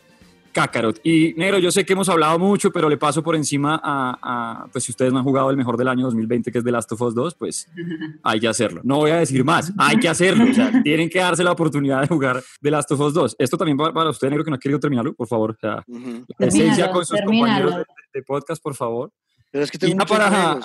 [0.52, 1.00] Kakarot.
[1.02, 4.18] Y negro, yo sé que hemos hablado mucho, pero le paso por encima a,
[4.64, 6.70] a, pues si ustedes no han jugado el mejor del año 2020, que es The
[6.70, 7.70] Last of Us 2, pues
[8.22, 8.82] hay que hacerlo.
[8.84, 10.44] No voy a decir más, hay que hacerlo.
[10.50, 13.36] O sea, tienen que darse la oportunidad de jugar The Last of Us 2.
[13.38, 15.52] Esto también para, para usted, negro, que no ha querido terminarlo, por favor.
[15.52, 16.26] O sea, Ujú.
[16.38, 17.70] la esencia con sus termínalo.
[17.70, 19.10] compañeros de, de podcast, por favor.
[19.52, 20.58] Pero es que Y ya para-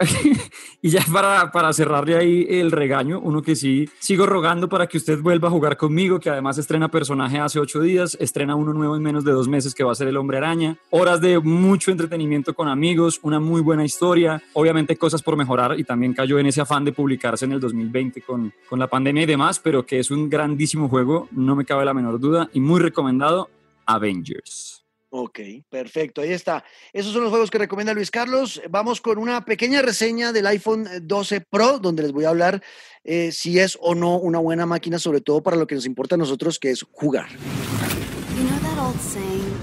[0.82, 4.98] y ya para, para cerrarle ahí el regaño, uno que sí sigo rogando para que
[4.98, 8.96] usted vuelva a jugar conmigo, que además estrena personaje hace ocho días, estrena uno nuevo
[8.96, 11.92] en menos de dos meses que va a ser el hombre araña, horas de mucho
[11.92, 16.46] entretenimiento con amigos, una muy buena historia, obviamente cosas por mejorar y también cayó en
[16.46, 20.00] ese afán de publicarse en el 2020 con, con la pandemia y demás, pero que
[20.00, 23.48] es un grandísimo juego, no me cabe la menor duda y muy recomendado,
[23.86, 24.73] Avengers.
[25.16, 25.38] Ok,
[25.70, 26.64] perfecto, ahí está.
[26.92, 28.60] Esos son los juegos que recomienda Luis Carlos.
[28.68, 32.60] Vamos con una pequeña reseña del iPhone 12 Pro, donde les voy a hablar
[33.04, 36.16] eh, si es o no una buena máquina, sobre todo para lo que nos importa
[36.16, 37.28] a nosotros, que es jugar.
[37.30, 39.56] You know that old saying,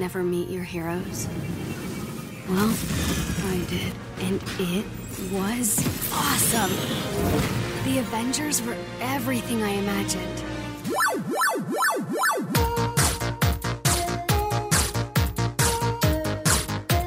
[0.00, 1.28] never meet your heroes?
[2.48, 2.72] Well,
[3.52, 3.92] I did.
[4.22, 4.86] And it
[5.30, 5.84] was
[6.14, 6.72] awesome.
[7.84, 10.44] The Avengers were everything I imagined.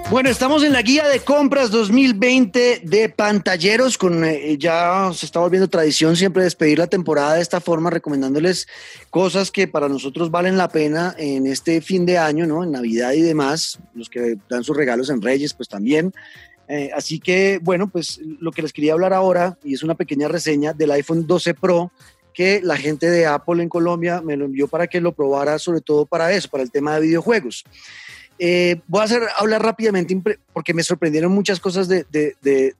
[0.09, 5.41] Bueno, estamos en la guía de compras 2020 de pantalleros, con eh, ya se está
[5.41, 8.69] volviendo tradición siempre despedir la temporada de esta forma, recomendándoles
[9.09, 12.63] cosas que para nosotros valen la pena en este fin de año, ¿no?
[12.63, 16.13] En Navidad y demás, los que dan sus regalos en Reyes, pues también.
[16.69, 20.29] Eh, así que, bueno, pues lo que les quería hablar ahora, y es una pequeña
[20.29, 21.91] reseña del iPhone 12 Pro,
[22.33, 25.81] que la gente de Apple en Colombia me lo envió para que lo probara, sobre
[25.81, 27.65] todo para eso, para el tema de videojuegos.
[28.39, 32.05] Eh, voy a hacer, hablar rápidamente porque me sorprendieron muchas cosas de,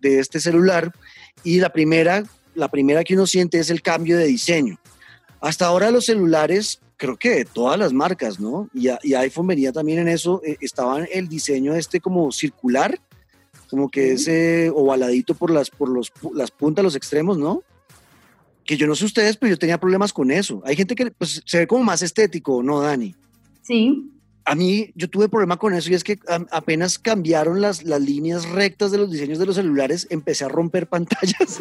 [0.02, 0.92] este celular
[1.44, 4.80] y la primera, la primera que uno siente es el cambio de diseño.
[5.42, 8.70] Hasta ahora los celulares, creo que de todas las marcas, ¿no?
[8.74, 13.00] Y, iPhone venía también en eso, eh, estaba el diseño este como circular,
[13.70, 17.64] como que ese ovaladito por las, por los, las puntas, los extremos, ¿no?
[18.64, 20.62] Que yo no sé ustedes, pero yo tenía problemas con eso.
[20.66, 23.16] Hay gente que pues, se ve como más estético, ¿no, Dani?
[23.62, 24.12] Sí,
[24.48, 26.18] a mí yo tuve problema con eso y es que
[26.52, 30.88] apenas cambiaron las, las líneas rectas de los diseños de los celulares, empecé a romper
[30.90, 31.60] pantallas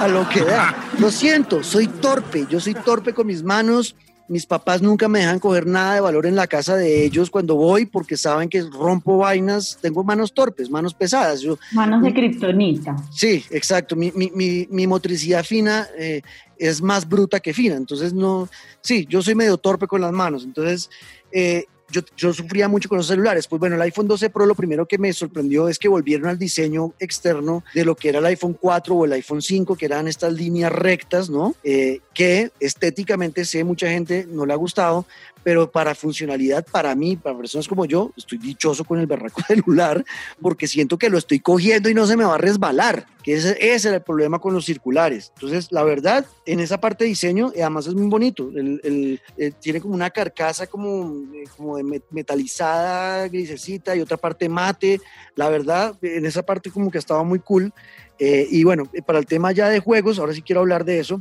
[0.00, 0.74] a lo que da.
[0.98, 3.94] Lo siento, soy torpe, yo soy torpe con mis manos.
[4.26, 7.56] Mis papás nunca me dejan coger nada de valor en la casa de ellos cuando
[7.56, 11.42] voy porque saben que rompo vainas, tengo manos torpes, manos pesadas.
[11.42, 12.96] Yo, manos de kriptonita.
[13.12, 13.94] Sí, exacto.
[13.94, 16.22] Mi, mi, mi, motricidad fina eh,
[16.56, 17.76] es más bruta que fina.
[17.76, 18.48] Entonces, no,
[18.80, 20.42] sí, yo soy medio torpe con las manos.
[20.42, 20.88] Entonces,
[21.30, 23.46] eh, yo, sufría mucho con los celulares.
[23.46, 26.38] Pues bueno, el iPhone 12 Pro lo primero que me sorprendió es que volvieron al
[26.38, 30.08] diseño externo de lo que era el iPhone 4 o el iPhone 5, que eran
[30.08, 31.54] estas líneas rectas, ¿no?
[31.62, 35.06] Eh, que estéticamente sé mucha gente no le ha gustado,
[35.44, 40.02] pero para funcionalidad, para mí, para personas como yo, estoy dichoso con el berraco celular
[40.40, 43.56] porque siento que lo estoy cogiendo y no se me va a resbalar, que ese,
[43.60, 45.32] ese era el problema con los circulares.
[45.34, 49.80] Entonces, la verdad, en esa parte de diseño, además es muy bonito, el, eh, tiene
[49.80, 55.00] como una carcasa como, eh, como de metalizada, grisecita y otra parte mate.
[55.36, 57.72] La verdad, en esa parte como que estaba muy cool.
[58.18, 61.20] Eh, y bueno, para el tema ya de juegos, ahora sí quiero hablar de eso,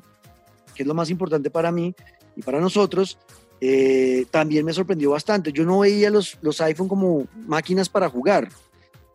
[0.76, 1.94] que es lo más importante para mí
[2.36, 3.18] y para nosotros,
[3.66, 5.54] eh, también me sorprendió bastante.
[5.54, 8.50] Yo no veía los, los iPhone como máquinas para jugar.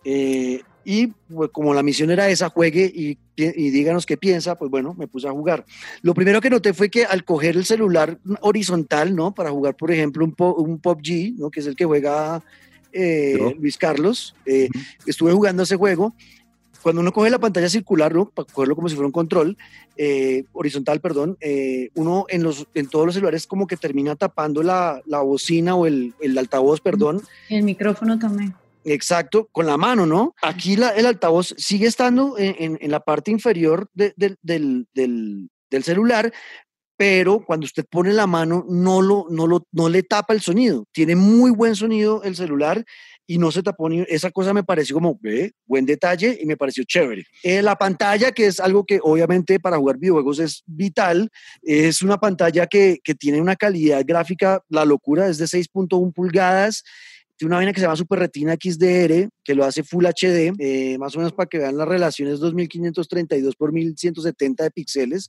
[0.05, 4.71] Eh, y pues, como la misión era esa, juegue y, y, díganos qué piensa, pues
[4.71, 5.67] bueno, me puse a jugar.
[6.01, 9.35] Lo primero que noté fue que al coger el celular horizontal, ¿no?
[9.35, 11.51] Para jugar, por ejemplo, un, un PUBG, ¿no?
[11.51, 12.43] Que es el que juega
[12.91, 14.35] eh, Luis Carlos.
[15.05, 16.15] Estuve jugando ese juego
[16.89, 18.31] cuando uno coge la pantalla circular, ¿no?
[18.31, 19.59] para cogerlo como si fuera un control,
[19.99, 24.63] eh, horizontal, perdón, eh, uno en, los, en todos los celulares como que termina tapando
[24.63, 27.21] la, la bocina o el, el, altavoz, perdón.
[27.51, 28.55] El micrófono también.
[28.85, 30.35] Exacto, con la mano, ¿no?
[30.41, 36.33] Aquí la, el altavoz sigue estando en, en, la parte inferior del, del, del, celular,
[36.97, 40.87] pero cuando usted pone la mano no, lo, no, lo, no le tapa el sonido.
[40.91, 42.83] Tiene muy buen sonido el celular
[43.29, 45.21] y no se tapó ni esa cosa me pareció como
[45.67, 47.27] buen detalle y me pareció chévere.
[47.43, 51.31] Eh, la pantalla que es algo que obviamente para jugar videojuegos es vital
[51.63, 56.85] es una pantalla que, que tiene una calidad gráfica la locura es de 6.1 pulgadas
[57.39, 60.99] tiene una vaina que se llama Super Retina XDR, que lo hace Full HD, eh,
[60.99, 65.29] más o menos para que vean las relaciones 2532 por 1170 de píxeles,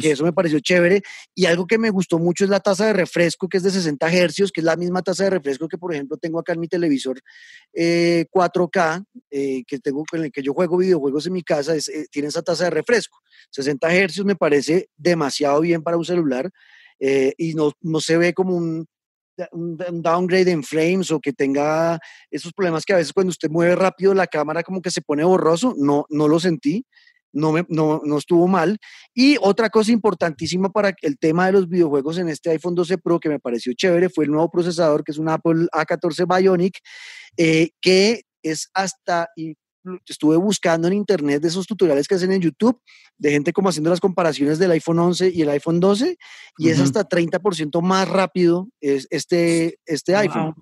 [0.00, 1.02] que eso me pareció chévere.
[1.34, 4.12] Y algo que me gustó mucho es la tasa de refresco, que es de 60
[4.12, 6.68] hercios, que es la misma tasa de refresco que, por ejemplo, tengo acá en mi
[6.68, 7.20] televisor
[7.74, 11.74] 4K, eh, eh, que tengo, con el que yo juego videojuegos en mi casa,
[12.12, 13.18] tiene esa tasa de refresco.
[13.50, 16.48] 60 hercios me parece demasiado bien para un celular.
[17.00, 18.86] y no, no se ve como un,
[19.52, 21.98] un downgrade en frames o que tenga
[22.30, 25.24] esos problemas que a veces cuando usted mueve rápido la cámara como que se pone
[25.24, 26.84] borroso, no, no lo sentí,
[27.32, 28.78] no, me, no, no estuvo mal.
[29.14, 33.20] Y otra cosa importantísima para el tema de los videojuegos en este iPhone 12 Pro
[33.20, 36.78] que me pareció chévere fue el nuevo procesador que es un Apple A14 Bionic,
[37.36, 39.54] eh, que es hasta, y
[40.06, 42.80] estuve buscando en internet de esos tutoriales que hacen en YouTube,
[43.16, 46.16] de gente como haciendo las comparaciones del iPhone 11 y el iPhone 12,
[46.58, 50.54] y es hasta 30% más rápido es este, este iPhone.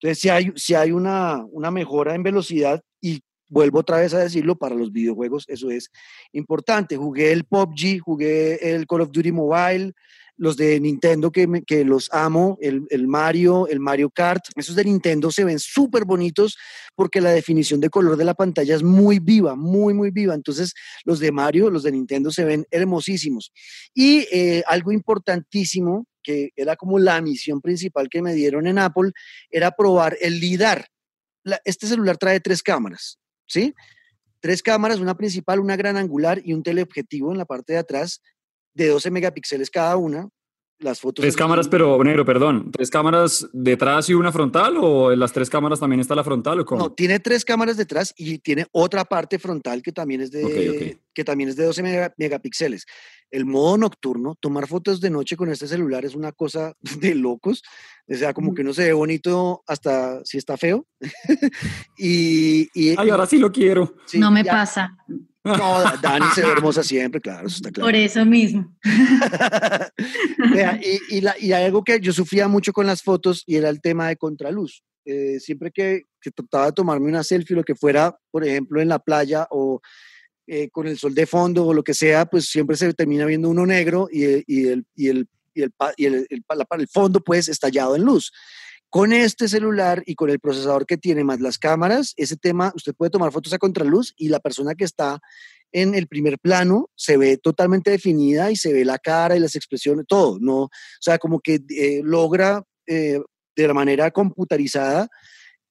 [0.00, 4.18] Entonces, si hay, si hay una, una mejora en velocidad y vuelvo otra vez a
[4.18, 5.90] decirlo, para los videojuegos eso es
[6.32, 6.96] importante.
[6.96, 9.92] Jugué el PUBG, jugué el Call of Duty Mobile,
[10.38, 14.84] los de Nintendo que, que los amo, el, el, Mario, el Mario Kart, esos de
[14.84, 16.56] Nintendo se ven súper bonitos
[16.94, 20.34] porque la definición de color de la pantalla es muy viva, muy, muy viva.
[20.34, 20.74] Entonces,
[21.04, 23.52] los de Mario, los de Nintendo se ven hermosísimos.
[23.92, 29.10] Y eh, algo importantísimo, que era como la misión principal que me dieron en Apple,
[29.50, 30.86] era probar el LIDAR.
[31.64, 33.74] este celular trae tres cámaras, ¿sí?
[34.40, 38.20] Tres cámaras, una principal, una gran angular y un teleobjetivo en la parte de atrás
[38.78, 40.28] de 12 megapíxeles cada una.
[40.80, 41.22] las fotos.
[41.24, 42.70] Tres cámaras, pero negro, perdón.
[42.70, 44.76] ¿Tres cámaras detrás y una frontal?
[44.80, 46.60] ¿O en las tres cámaras también está la frontal?
[46.60, 46.80] ¿o cómo?
[46.84, 50.52] No, tiene tres cámaras detrás y tiene otra parte frontal que también es de, Ok,
[50.94, 51.00] ok.
[51.12, 52.86] Que también es de 12 mega- megapíxeles.
[53.28, 56.72] El modo nocturno, tomar fotos de noche con este celular es una cosa
[57.02, 57.64] de locos.
[58.08, 60.86] O sea, como que uno se ve bonito hasta si está feo.
[61.98, 63.94] y, y- Ay, ahora sí lo quiero.
[64.06, 64.96] sí, no me ya- pasa.
[65.56, 67.86] No, Dani se ve hermosa siempre, claro, eso está claro.
[67.86, 68.76] Por eso mismo.
[70.52, 73.68] Vea, y, y la- y algo que yo sufría mucho con las fotos y era
[73.68, 74.82] el tema de contraluz.
[75.04, 78.88] Eh, siempre que, que trataba de tomarme una selfie, lo que fuera, por ejemplo, en
[78.88, 79.80] la playa o
[80.46, 83.48] eh, con el sol de fondo o lo que sea, pues siempre se termina viendo
[83.48, 88.02] uno negro y, el- y el, y el, y el, el fondo pues estallado en
[88.02, 88.30] luz.
[88.90, 92.94] Con este celular y con el procesador que tiene más las cámaras, ese tema, usted
[92.94, 95.20] puede tomar fotos a contraluz y la persona que está
[95.72, 99.54] en el primer plano se ve totalmente definida y se ve la cara y las
[99.54, 100.62] expresiones, todo, ¿no?
[100.62, 100.70] O
[101.00, 103.20] sea, como que eh, logra eh,
[103.54, 105.08] de la manera computarizada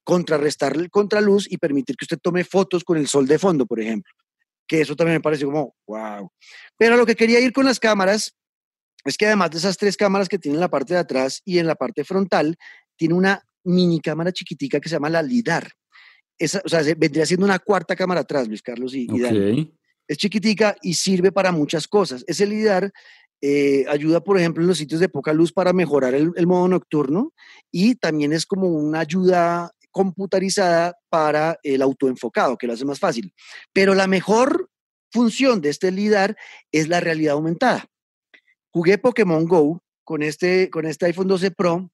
[0.04, 3.80] contrarrestar el contraluz y permitir que usted tome fotos con el sol de fondo, por
[3.80, 4.12] ejemplo.
[4.66, 6.30] Que eso también me pareció como, wow.
[6.78, 8.34] Pero lo que quería ir con las cámaras
[9.04, 11.58] es que además de esas tres cámaras que tiene en la parte de atrás y
[11.58, 12.56] en la parte frontal,
[12.98, 15.70] tiene una mini cámara chiquitica que se llama la LIDAR.
[16.38, 19.38] Esa, o sea, se- vendría siendo una cuarta cámara atrás, Luis Carlos y, y Dani
[20.06, 22.24] es chiquitica y sirve para muchas cosas.
[22.26, 22.90] Ese LIDAR
[23.40, 26.66] eh, ayuda, por ejemplo, en los sitios de poca luz para mejorar el, el modo
[26.68, 27.32] nocturno
[27.70, 33.32] y también es como una ayuda computarizada para el autoenfocado, que lo hace más fácil.
[33.72, 34.70] Pero la mejor
[35.10, 36.36] función de este LIDAR
[36.72, 37.86] es la realidad aumentada.
[38.70, 41.90] Jugué Pokémon Go con este, con este iPhone 12 Pro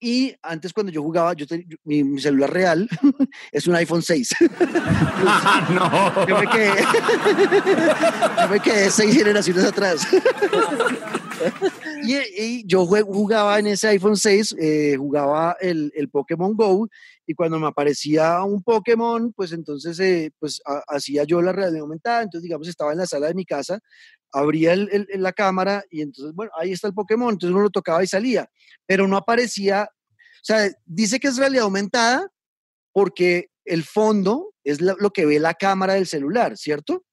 [0.00, 2.88] y antes cuando yo jugaba, yo te- yo- mi, mi celular real
[3.52, 4.30] es un iPhone 6.
[5.74, 6.26] no.
[6.26, 6.72] Yo me quedé,
[8.42, 10.06] yo me quedé seis generaciones atrás.
[12.04, 16.88] y, y yo jugaba en ese iPhone 6, eh, jugaba el, el Pokémon Go
[17.26, 21.82] y cuando me aparecía un Pokémon, pues entonces eh, pues ha- hacía yo la realidad
[21.82, 23.78] aumentada, entonces digamos estaba en la sala de mi casa,
[24.32, 28.02] abría el- la cámara y entonces, bueno, ahí está el Pokémon, entonces uno lo tocaba
[28.02, 28.48] y salía,
[28.86, 32.30] pero no aparecía, o sea, dice que es realidad aumentada
[32.92, 37.04] porque el fondo es la- lo que ve la cámara del celular, ¿cierto?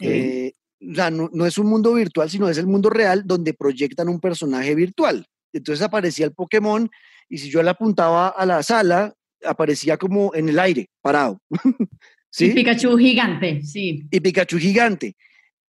[0.00, 0.52] Eh,
[0.90, 4.08] o sea, no, no es un mundo virtual, sino es el mundo real donde proyectan
[4.08, 5.26] un personaje virtual.
[5.52, 6.88] Entonces aparecía el Pokémon
[7.28, 11.40] y si yo le apuntaba a la sala, aparecía como en el aire, parado.
[12.38, 12.50] Y ¿Sí?
[12.50, 14.06] Pikachu gigante, sí.
[14.10, 15.16] Y Pikachu gigante.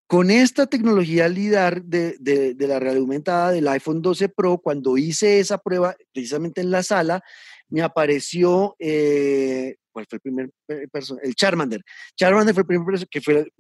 [0.07, 2.15] Con esta tecnología LIDAR de,
[2.57, 7.21] la realidad aumentada del iPhone 12 Pro, cuando hice esa prueba precisamente en la sala,
[7.67, 11.81] me apareció, eh, ¿cuál fue el primer eh, perso- El Charmander.
[12.15, 13.51] Charmander fue el, primer que fue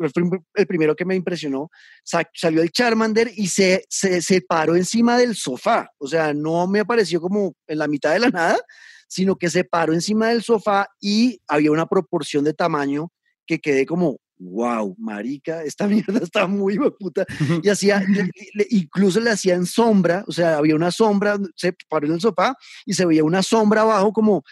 [0.55, 1.69] el, primero que me impresionó.
[2.05, 5.89] Sa- salió el Charmander y se, se, se paró encima del sofá.
[5.97, 8.57] O sea, no me apareció como en la mitad de la nada,
[9.09, 13.11] sino que se paró encima del sofá y había una proporción de tamaño
[13.45, 17.25] que quedé como, wow, marica, esta mierda está muy puta.
[17.63, 22.07] Y hacía, le- le- incluso le hacían sombra, o sea, había una sombra, se paró
[22.07, 24.43] en el sofá y se veía una sombra abajo como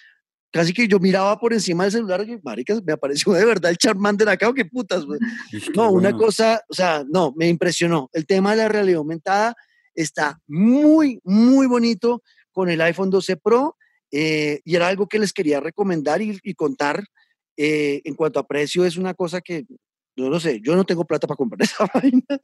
[0.52, 3.78] casi que yo miraba por encima del celular y marica, me apareció de verdad el
[3.78, 5.04] Charmander acá, o qué putas,
[5.76, 8.10] No, una cosa, o sea, no, me impresionó.
[8.14, 9.54] El tema de la realidad aumentada
[9.94, 12.24] está muy, muy bonito
[12.54, 13.76] con el iPhone 12 Pro
[14.12, 17.04] eh, y era algo que les quería recomendar y, y contar.
[17.58, 19.66] Eh, en cuanto a precio, es una cosa que,
[20.16, 22.40] no lo sé, yo no tengo plata para comprar esa vaina,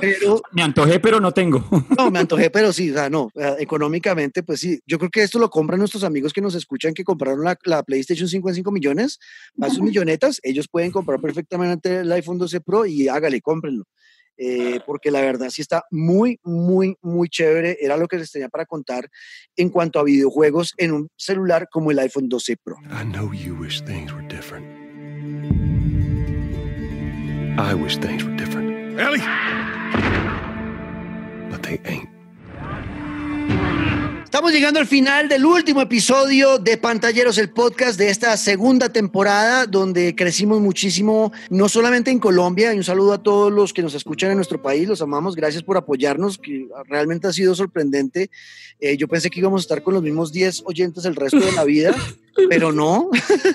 [0.00, 1.64] pero Me antojé, pero no tengo.
[1.96, 4.80] no, me antojé, pero sí, o sea, no, económicamente, pues sí.
[4.86, 7.82] Yo creo que esto lo compran nuestros amigos que nos escuchan, que compraron la, la
[7.82, 9.18] PlayStation 5 en 5 millones,
[9.56, 13.84] más sus millonetas, ellos pueden comprar perfectamente el iPhone 12 Pro y hágale, cómprenlo.
[14.38, 17.76] Eh, porque la verdad sí está muy, muy, muy chévere.
[17.80, 19.08] Era lo que les tenía para contar
[19.56, 22.76] en cuanto a videojuegos en un celular como el iPhone 12 Pro.
[22.84, 24.64] I know you wish things were different.
[27.58, 29.00] I wish things were different.
[29.00, 29.22] Ellie!
[31.50, 32.08] But they ain't.
[34.28, 39.64] Estamos llegando al final del último episodio de Pantalleros, el podcast de esta segunda temporada,
[39.64, 43.94] donde crecimos muchísimo, no solamente en Colombia, y un saludo a todos los que nos
[43.94, 48.30] escuchan en nuestro país, los amamos, gracias por apoyarnos, que realmente ha sido sorprendente.
[48.78, 51.52] Eh, yo pensé que íbamos a estar con los mismos 10 oyentes el resto de
[51.52, 51.94] la vida,
[52.50, 53.08] pero no,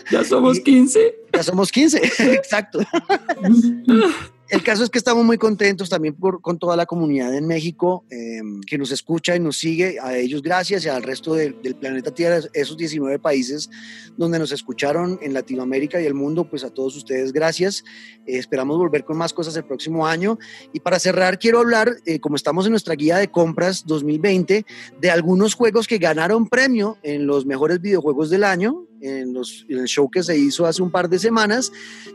[0.10, 1.16] Ya somos 15.
[1.34, 2.02] ya somos 15,
[2.34, 2.80] exacto.
[4.54, 8.62] el caso es que estamos muy contentos también con toda la comunidad en México em,
[8.62, 9.98] que nos escucha y nos sigue.
[10.00, 13.68] A ellos gracias y al resto del planeta Tierra, esos 19 países
[14.16, 17.84] donde nos escucharon en Latinoamérica y el mundo, pues a todos ustedes gracias.
[18.28, 20.38] Eh, esperamos volver con más cosas el próximo año.
[20.72, 24.68] Y para cerrar, quiero hablar, eh, como estamos en nuestra guía de compras 2020,
[25.02, 29.36] de algunos juegos que ganaron premio en los mejores videojuegos del año en,
[29.68, 31.72] el show que se hizo hace un par de semanas,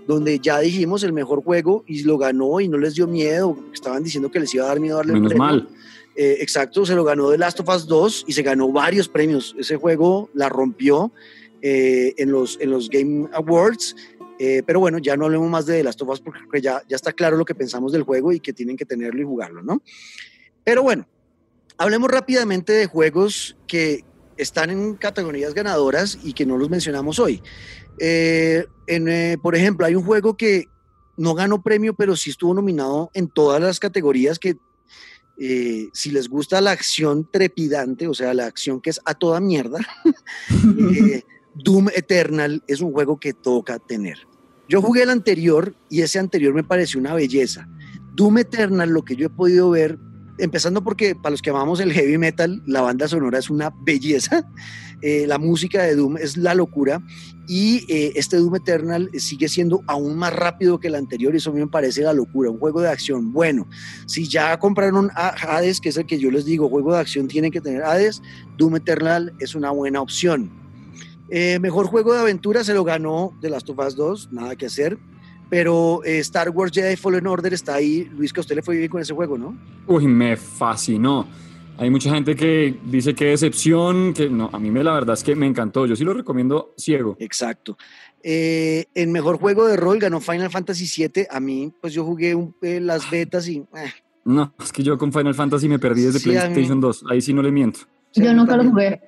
[0.07, 4.03] donde ya dijimos el mejor juego y lo ganó y no les dio miedo, estaban
[4.03, 5.69] diciendo que les iba a dar miedo darle Menos mal.
[6.17, 9.55] Eh, exacto, se lo ganó The Last of Us 2 y se ganó varios premios.
[9.59, 11.13] Ese juego la rompió
[11.63, 13.95] eh, en, los, en los Game Awards.
[14.41, 16.97] Eh, pero bueno, ya no hablemos más de The Last of Us porque ya, ya
[16.97, 19.83] está claro lo que pensamos del juego y que tienen que tenerlo y jugarlo, ¿no?
[20.65, 21.07] Pero bueno,
[21.77, 24.05] hablemos rápidamente de juegos que,
[24.39, 27.43] están en categorías ganadoras y que no los mencionamos hoy.
[27.99, 30.69] Eh, eh, por ejemplo, hay un juego que
[31.17, 34.57] no ganó premio, pero sí estuvo nominado en todas las categorías que
[35.41, 39.41] eh, si les gusta la acción trepidante, o sea, la acción que es a toda
[39.41, 39.79] mierda,
[41.55, 44.19] Doom Eternal es un juego que toca tener.
[44.69, 47.69] Yo jugué el anterior y ese anterior me pareció una belleza.
[48.15, 49.99] Doom Eternal, lo que yo he podido ver,
[50.39, 54.49] empezando porque para los que amamos el heavy metal, la banda sonora es una belleza,
[55.03, 57.03] eh, la música de Doom es la locura
[57.47, 61.51] y eh, este Doom Eternal sigue siendo aún más rápido que el anterior y eso
[61.51, 63.33] a mí me parece la locura, un juego de acción.
[63.33, 63.67] Bueno,
[64.07, 67.29] si ya compraron a Hades, que es el que yo les digo, juego de acción
[67.29, 68.23] tienen que tener Hades,
[68.57, 70.51] Doom Eternal es una buena opción.
[71.31, 74.67] Eh, mejor juego de aventura se lo ganó de Last of Us 2, nada que
[74.67, 74.99] hacer
[75.49, 78.05] pero eh, Star Wars Jedi Fallen Order está ahí.
[78.17, 79.57] Luis, que a usted le fue bien con ese juego, ¿no?
[79.87, 81.27] Uy, me fascinó.
[81.79, 85.23] Hay mucha gente que dice que decepción, que no, a mí me, la verdad es
[85.23, 85.87] que me encantó.
[85.87, 87.17] Yo sí lo recomiendo ciego.
[87.21, 87.79] Exacto.
[88.23, 91.27] Eh, el mejor juego de rol ganó Final Fantasy VII.
[91.31, 93.65] A mí, pues yo jugué eh, las betas y...
[94.25, 97.05] No, es que yo con Final Fantasy me perdí desde PlayStation 2.
[97.11, 97.81] Ahí sí no le miento.
[98.15, 99.01] Yo nunca lo jugué.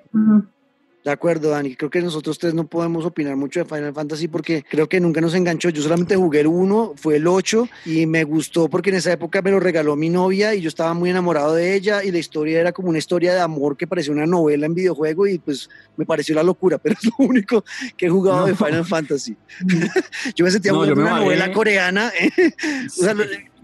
[1.03, 1.77] De acuerdo, Dani.
[1.77, 5.23] Creo que nosotros tres no podemos opinar mucho de Final Fantasy porque creo que nunca
[5.23, 5.71] nos enganchó.
[5.71, 9.41] Yo solamente jugué el 1, fue el 8 y me gustó porque en esa época
[9.41, 12.61] me lo regaló mi novia y yo estaba muy enamorado de ella y la historia
[12.61, 16.05] era como una historia de amor que parecía una novela en videojuego y pues me
[16.05, 17.65] pareció la locura, pero es lo único
[17.97, 19.35] que he jugado de Final Fantasy.
[20.35, 22.13] yo me sentía como una novela coreana.
[22.19, 22.53] ¿eh?
[22.87, 23.15] o sea,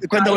[0.08, 0.36] cuando,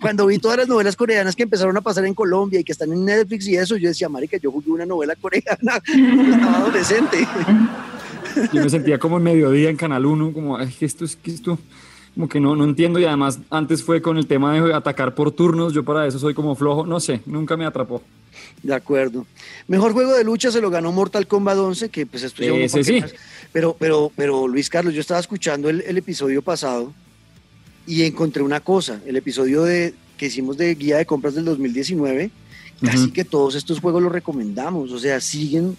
[0.00, 2.92] cuando, vi todas las novelas coreanas que empezaron a pasar en Colombia y que están
[2.92, 7.26] en Netflix y eso, yo decía, marica, yo jugué una novela coreana, estaba adolescente.
[8.52, 11.30] Yo me sentía como en mediodía en Canal 1, como, es que esto es que
[11.30, 11.58] esto,
[12.14, 15.32] como que no, no entiendo y además antes fue con el tema de atacar por
[15.32, 18.02] turnos, yo para eso soy como flojo, no sé, nunca me atrapó.
[18.62, 19.24] De acuerdo.
[19.68, 23.02] Mejor juego de lucha se lo ganó Mortal Kombat 11, que pues esto ya sí.
[23.52, 26.92] Pero, pero, pero Luis Carlos, yo estaba escuchando el, el episodio pasado
[27.86, 32.30] y encontré una cosa, el episodio de, que hicimos de guía de compras del 2019,
[32.82, 35.76] casi que todos estos juegos los recomendamos, o sea, siguen,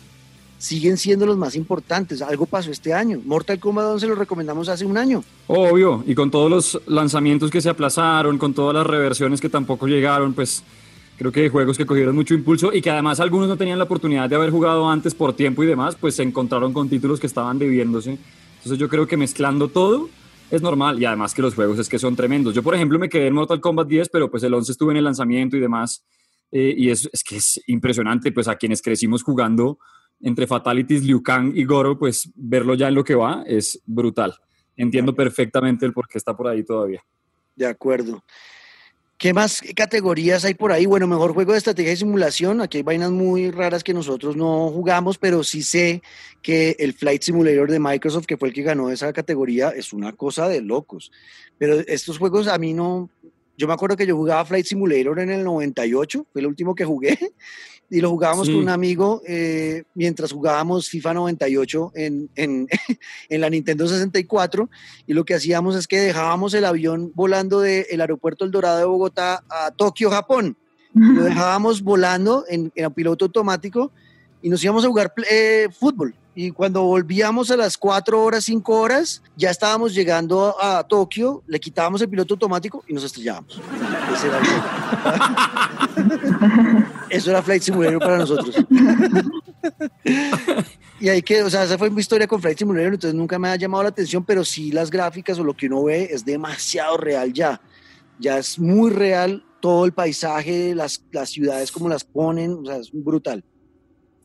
[0.57, 2.21] siguen siendo los más importantes.
[2.21, 3.21] Algo pasó este año.
[3.25, 5.23] Mortal Kombat 11 lo recomendamos hace un año.
[5.47, 9.87] Obvio, y con todos los lanzamientos que se aplazaron, con todas las reversiones que tampoco
[9.87, 10.63] llegaron, pues
[11.17, 14.29] creo que juegos que cogieron mucho impulso y que además algunos no tenían la oportunidad
[14.29, 17.59] de haber jugado antes por tiempo y demás, pues se encontraron con títulos que estaban
[17.59, 18.17] debiéndose.
[18.57, 20.09] Entonces yo creo que mezclando todo,
[20.49, 22.53] es normal y además que los juegos es que son tremendos.
[22.53, 24.97] Yo, por ejemplo, me quedé en Mortal Kombat 10, pero pues el 11 estuve en
[24.97, 26.05] el lanzamiento y demás.
[26.51, 29.79] Eh, y es, es, que es impresionante, pues a quienes crecimos jugando
[30.21, 34.33] entre Fatalities, Liu Kang y Goro, pues verlo ya en lo que va es brutal.
[34.75, 37.03] Entiendo perfectamente el por qué está por ahí todavía.
[37.55, 38.23] De acuerdo.
[39.17, 40.85] ¿Qué más categorías hay por ahí?
[40.85, 42.61] Bueno, mejor juego de estrategia y simulación.
[42.61, 46.03] Aquí hay vainas muy raras que nosotros no jugamos, pero sí sé
[46.43, 50.13] que el Flight Simulator de Microsoft, que fue el que ganó esa categoría, es una
[50.13, 51.11] cosa de locos.
[51.57, 53.09] Pero estos juegos a mí no...
[53.57, 56.85] Yo me acuerdo que yo jugaba Flight Simulator en el 98, fue el último que
[56.85, 57.17] jugué
[57.89, 62.67] y lo jugábamos con un amigo eh, mientras jugábamos FIFA 98 en, en,
[63.29, 64.69] en, la Nintendo 64
[65.05, 68.85] y lo que hacíamos es que dejábamos el avión volando del aeropuerto El Dorado de
[68.85, 70.57] Bogotá a Tokio, Japón.
[70.93, 73.91] Lo dejábamos volando en, en piloto automático
[74.41, 76.15] y nos íbamos a jugar eh, fútbol.
[76.33, 81.59] Y cuando volvíamos a las 4 horas, 5 horas, ya estábamos llegando a, Tokio, le
[81.59, 83.59] quitábamos el piloto automático y nos estrellábamos.
[87.09, 88.55] Eso era Flight Simulator para nosotros.
[90.99, 93.49] y hay que, o sea, esa fue mi historia con Flight Simulator, entonces nunca me
[93.49, 96.97] ha llamado la atención, pero sí las gráficas o lo que uno ve es demasiado
[96.97, 97.61] real ya.
[98.19, 102.77] Ya es muy real todo el paisaje, las, las ciudades como las ponen, o sea,
[102.77, 103.43] es brutal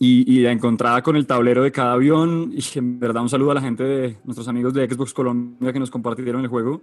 [0.04, 2.52] y, la encontrada con el tablero de cada avión.
[2.52, 5.78] Y en verdad un saludo a la gente de nuestros amigos de Xbox Colombia que
[5.78, 6.82] nos compartieron el juego.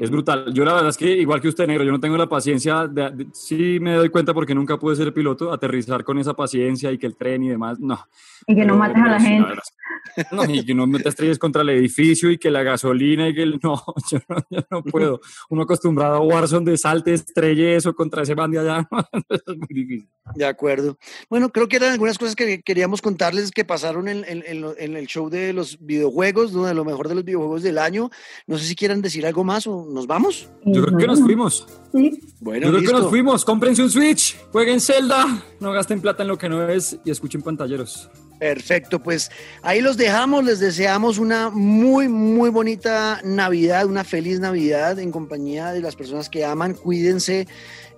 [0.00, 0.52] Es brutal.
[0.52, 3.10] Yo la verdad es que, igual que usted, negro, yo no tengo la paciencia, de,
[3.10, 6.98] de- sí me doy cuenta porque nunca pude ser piloto, aterrizar con esa paciencia y
[6.98, 7.98] que el tren y demás, no.
[8.46, 9.48] Y que no mates a la sí, gente.
[10.32, 13.42] No, y que no te estrelles contra el edificio y que la gasolina y que
[13.42, 13.58] el...
[13.62, 15.20] No, yo no, yo no puedo.
[15.50, 18.88] Uno acostumbrado a Warzone de salte, estrelle eso contra ese man de allá,
[19.28, 20.08] es muy difícil.
[20.34, 20.96] De acuerdo.
[21.30, 24.76] Bueno, creo que eran algunas cosas que queríamos contarles que pasaron en, en- en lo-
[24.78, 26.64] en el show de los videojuegos, ¿no?
[26.66, 28.10] de lo mejor de los videojuegos del año.
[28.46, 30.48] No sé si quieran decir algo más o nos vamos.
[30.64, 31.66] Yo creo que nos fuimos.
[31.92, 32.20] Sí.
[32.40, 33.44] Bueno, Yo creo que nos fuimos.
[33.44, 37.42] Cómprense un Switch, jueguen Zelda, no gasten plata en lo que no es y escuchen
[37.42, 38.08] pantalleros.
[38.38, 39.30] Perfecto, pues
[39.62, 45.72] ahí los dejamos, les deseamos una muy, muy bonita Navidad, una feliz Navidad en compañía
[45.72, 47.48] de las personas que aman, cuídense,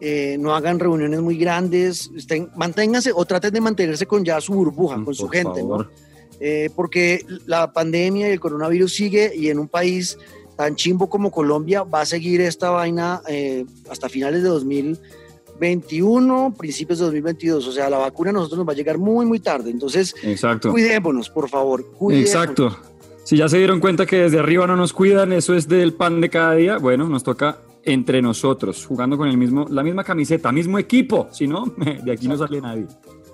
[0.01, 4.53] eh, no hagan reuniones muy grandes, estén- manténganse o traten de mantenerse con ya su
[4.53, 5.61] burbuja, con su gente.
[6.41, 10.17] Eh, porque la pandemia y el coronavirus sigue y en un país
[10.59, 16.99] tan chimbo como Colombia va a seguir esta vaina eh, hasta finales de 2021, principios
[16.99, 17.69] de 2022.
[17.69, 19.71] O sea, la vacuna a nosotros nos va a llegar muy, muy tarde.
[19.71, 20.73] Entonces, Exacto.
[20.73, 21.89] cuidémonos, por favor.
[21.93, 22.35] cuidémonos.
[22.35, 22.77] Exacto.
[23.23, 26.21] Si ya se dieron cuenta que desde arriba no nos cuidan, eso es del pan
[26.21, 30.51] de cada día, bueno, nos toca entre nosotros, jugando con el mismo, la misma camiseta,
[30.51, 32.89] mismo equipo, si no, de aquí no sale nadie.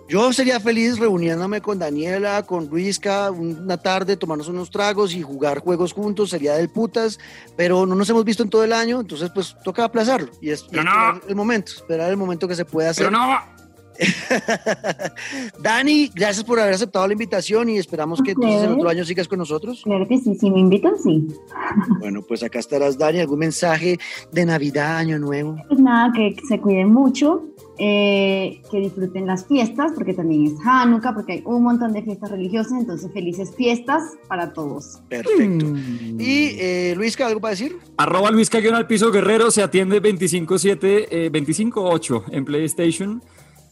[0.09, 5.61] Yo sería feliz reuniéndome con Daniela, con Luisca, una tarde, tomarnos unos tragos y jugar
[5.61, 7.19] juegos juntos, sería del putas,
[7.57, 10.63] pero no nos hemos visto en todo el año, entonces pues toca aplazarlo y, es,
[10.71, 10.81] no.
[10.81, 13.07] esperar el momento, esperar el momento que se pueda hacer.
[13.07, 13.55] Pero no,
[15.63, 18.79] Dani, gracias por haber aceptado la invitación y esperamos que entonces el Ok.
[18.79, 19.83] otro año sigas con nosotros.
[19.85, 21.27] Claro que sí, si me invitan, sí.
[22.01, 23.21] Bueno, pues acá estarás, Dani.
[23.21, 23.99] ¿Algún mensaje
[24.33, 25.57] de Navidad, Año Nuevo?
[25.69, 27.43] Pues nada, que se cuiden mucho,
[27.79, 32.31] eh, que disfruten las fiestas, porque también es Hanukkah, porque hay un montón de fiestas
[32.31, 35.01] religiosas, entonces felices fiestas para todos.
[35.09, 35.67] Perfecto.
[35.67, 36.21] Mm.
[36.21, 37.77] Y eh, Luisca, ¿algo para decir?
[37.97, 40.79] Arroba Luis Caguión al piso guerrero se atiende 25-7,
[41.11, 43.23] eh, 25-8 en PlayStation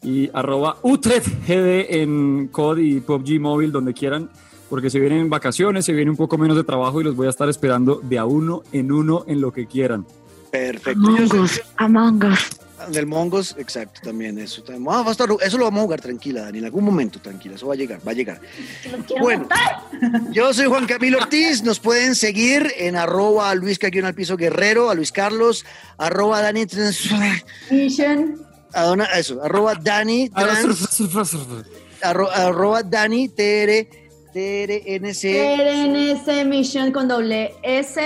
[0.03, 4.31] y arroba Utrecht GD en COD y PUBG móvil donde quieran
[4.69, 7.31] porque se vienen vacaciones, se viene un poco menos de trabajo y los voy a
[7.31, 10.07] estar esperando de a uno en uno en lo que quieran.
[10.51, 11.15] Perfecto.
[11.19, 12.62] Yo soy- Among Us.
[12.89, 14.63] Del Mongos, exacto, también eso.
[14.63, 14.87] también.
[14.91, 17.55] Ah, va a estar- eso lo vamos a jugar tranquila, Dani, en algún momento, tranquila,
[17.55, 18.41] eso va a llegar, va a llegar.
[19.21, 19.49] Bueno,
[20.33, 24.91] yo soy Juan Camilo Ortiz, nos pueden seguir en arroba Luis Caguión al piso guerrero,
[24.91, 25.65] a Luis Carlos,
[25.99, 27.11] arroba Dani, Trans-
[27.71, 28.41] Mission.
[28.73, 30.99] a dona- eso, arroba Dani, Trans-
[32.03, 33.87] arro- arroba Dani, TR,
[34.33, 38.01] TRNC, RNS Mission con doble S.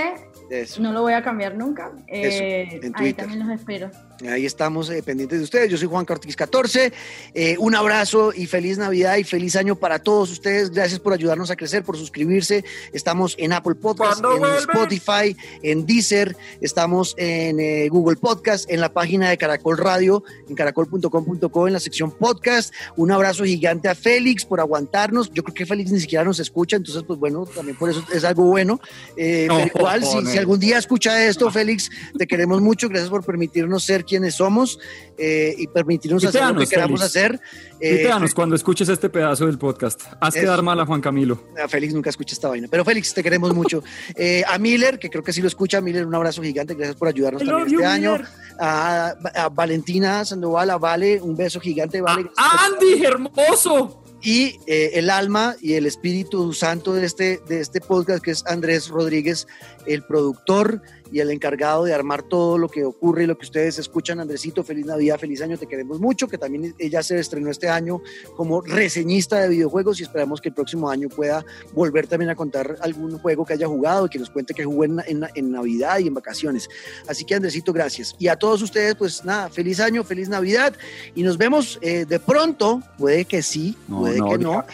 [0.51, 0.81] eso.
[0.81, 1.93] No lo voy a cambiar nunca.
[2.09, 3.91] Eh, en ahí también los espero.
[4.27, 5.71] Ahí estamos eh, pendientes de ustedes.
[5.71, 6.93] Yo soy Juan Ortiz 14.
[7.35, 10.71] Eh, un abrazo y feliz Navidad y feliz año para todos ustedes.
[10.71, 12.65] Gracias por ayudarnos a crecer, por suscribirse.
[12.93, 14.59] Estamos en Apple Podcast, ¿Cuándo en vuelve?
[14.59, 16.35] Spotify, en Deezer.
[16.63, 21.81] Estamos en eh, Google Podcast, en la página de Caracol Radio, en caracol.com.co, en la
[21.81, 22.73] sección podcast.
[22.97, 25.31] Un abrazo gigante a Félix por aguantarnos.
[25.33, 28.25] Yo creo que Félix ni siquiera nos escucha, entonces, pues bueno, también por eso es
[28.25, 28.81] algo bueno.
[29.17, 30.36] Eh, No, pero igual, si, joder.
[30.37, 32.89] Si algún día escucha esto, Félix, te queremos mucho.
[32.89, 34.79] Gracias por permitirnos ser quienes somos
[35.17, 37.17] eh, y permitirnos hacer lo que queramos Félix.
[37.17, 37.41] hacer.
[37.81, 40.03] Eh, cuando escuches este pedazo del podcast.
[40.21, 40.45] Haz Eso.
[40.45, 41.43] quedar mal a Juan Camilo.
[41.63, 43.83] a Félix nunca escucha esta vaina, pero Félix, te queremos mucho.
[44.19, 47.09] Eh, a Miller, que creo que sí lo escucha, Miller, un abrazo gigante, gracias por
[47.09, 48.19] ayudarnos I también este you, año.
[48.59, 52.31] A, a Valentina Sandoval, a Vale, un beso gigante, Vale.
[52.37, 54.03] ¡Ah, Andy, hermoso!
[54.23, 58.45] y eh, el alma y el espíritu santo de este, de este podcast, que es
[58.47, 59.47] Andrés Rodríguez,
[59.87, 60.81] el productor
[61.13, 64.19] y el encargado de armar todo lo que ocurre y lo que ustedes escuchan.
[64.19, 68.03] Andresito, feliz Navidad, feliz año, te queremos mucho, que también ella se estrenó este año
[68.37, 72.77] como reseñista de videojuegos y esperamos que el próximo año pueda volver también a contar
[72.81, 75.99] algún juego que haya jugado y que nos cuente que jugó en, en- en Navidad
[76.01, 76.69] y en vacaciones.
[77.07, 78.17] Así que Andresito, gracias.
[78.19, 80.75] Y a todos ustedes, pues nada, feliz año, feliz Navidad
[81.15, 84.65] y nos vemos eh, de pronto, puede que sí, No, puede no, que no.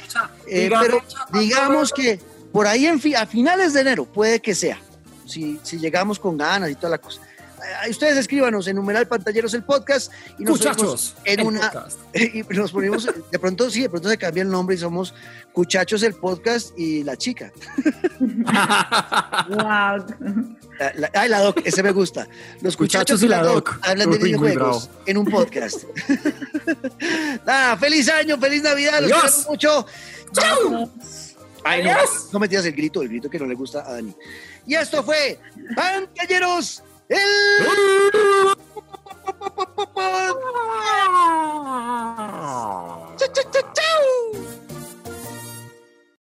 [0.48, 0.98] Eh, pero
[1.38, 2.18] digamos que
[2.52, 4.78] por ahí en fi- a finales de enero puede que sea,
[5.33, 7.20] si, si llegamos con ganas y toda la cosa.
[7.89, 11.99] Ustedes escríbanos en numeral pantalleros el podcast y nos Muchachos, en una podcast.
[12.16, 15.14] y nos ponemos de pronto sí, de pronto se cambia el nombre y somos
[15.53, 17.53] Cuchachos el podcast y la chica.
[19.49, 20.07] Wow.
[20.78, 22.26] La, la- ay, la doc, ese me gusta.
[22.61, 25.85] Los cuchachos y la doc hablan de videojuegos en un podcast.
[27.47, 29.87] Nada, feliz año, feliz Navidad, los queremos mucho.
[31.64, 31.94] Ay, no,
[32.32, 34.14] no me tiras el grito, el grito que no le gusta a Dani.
[34.66, 35.38] Y esto fue
[35.76, 37.18] Pantalleros, el...
[43.18, 44.02] Chau, chau, chau, chau.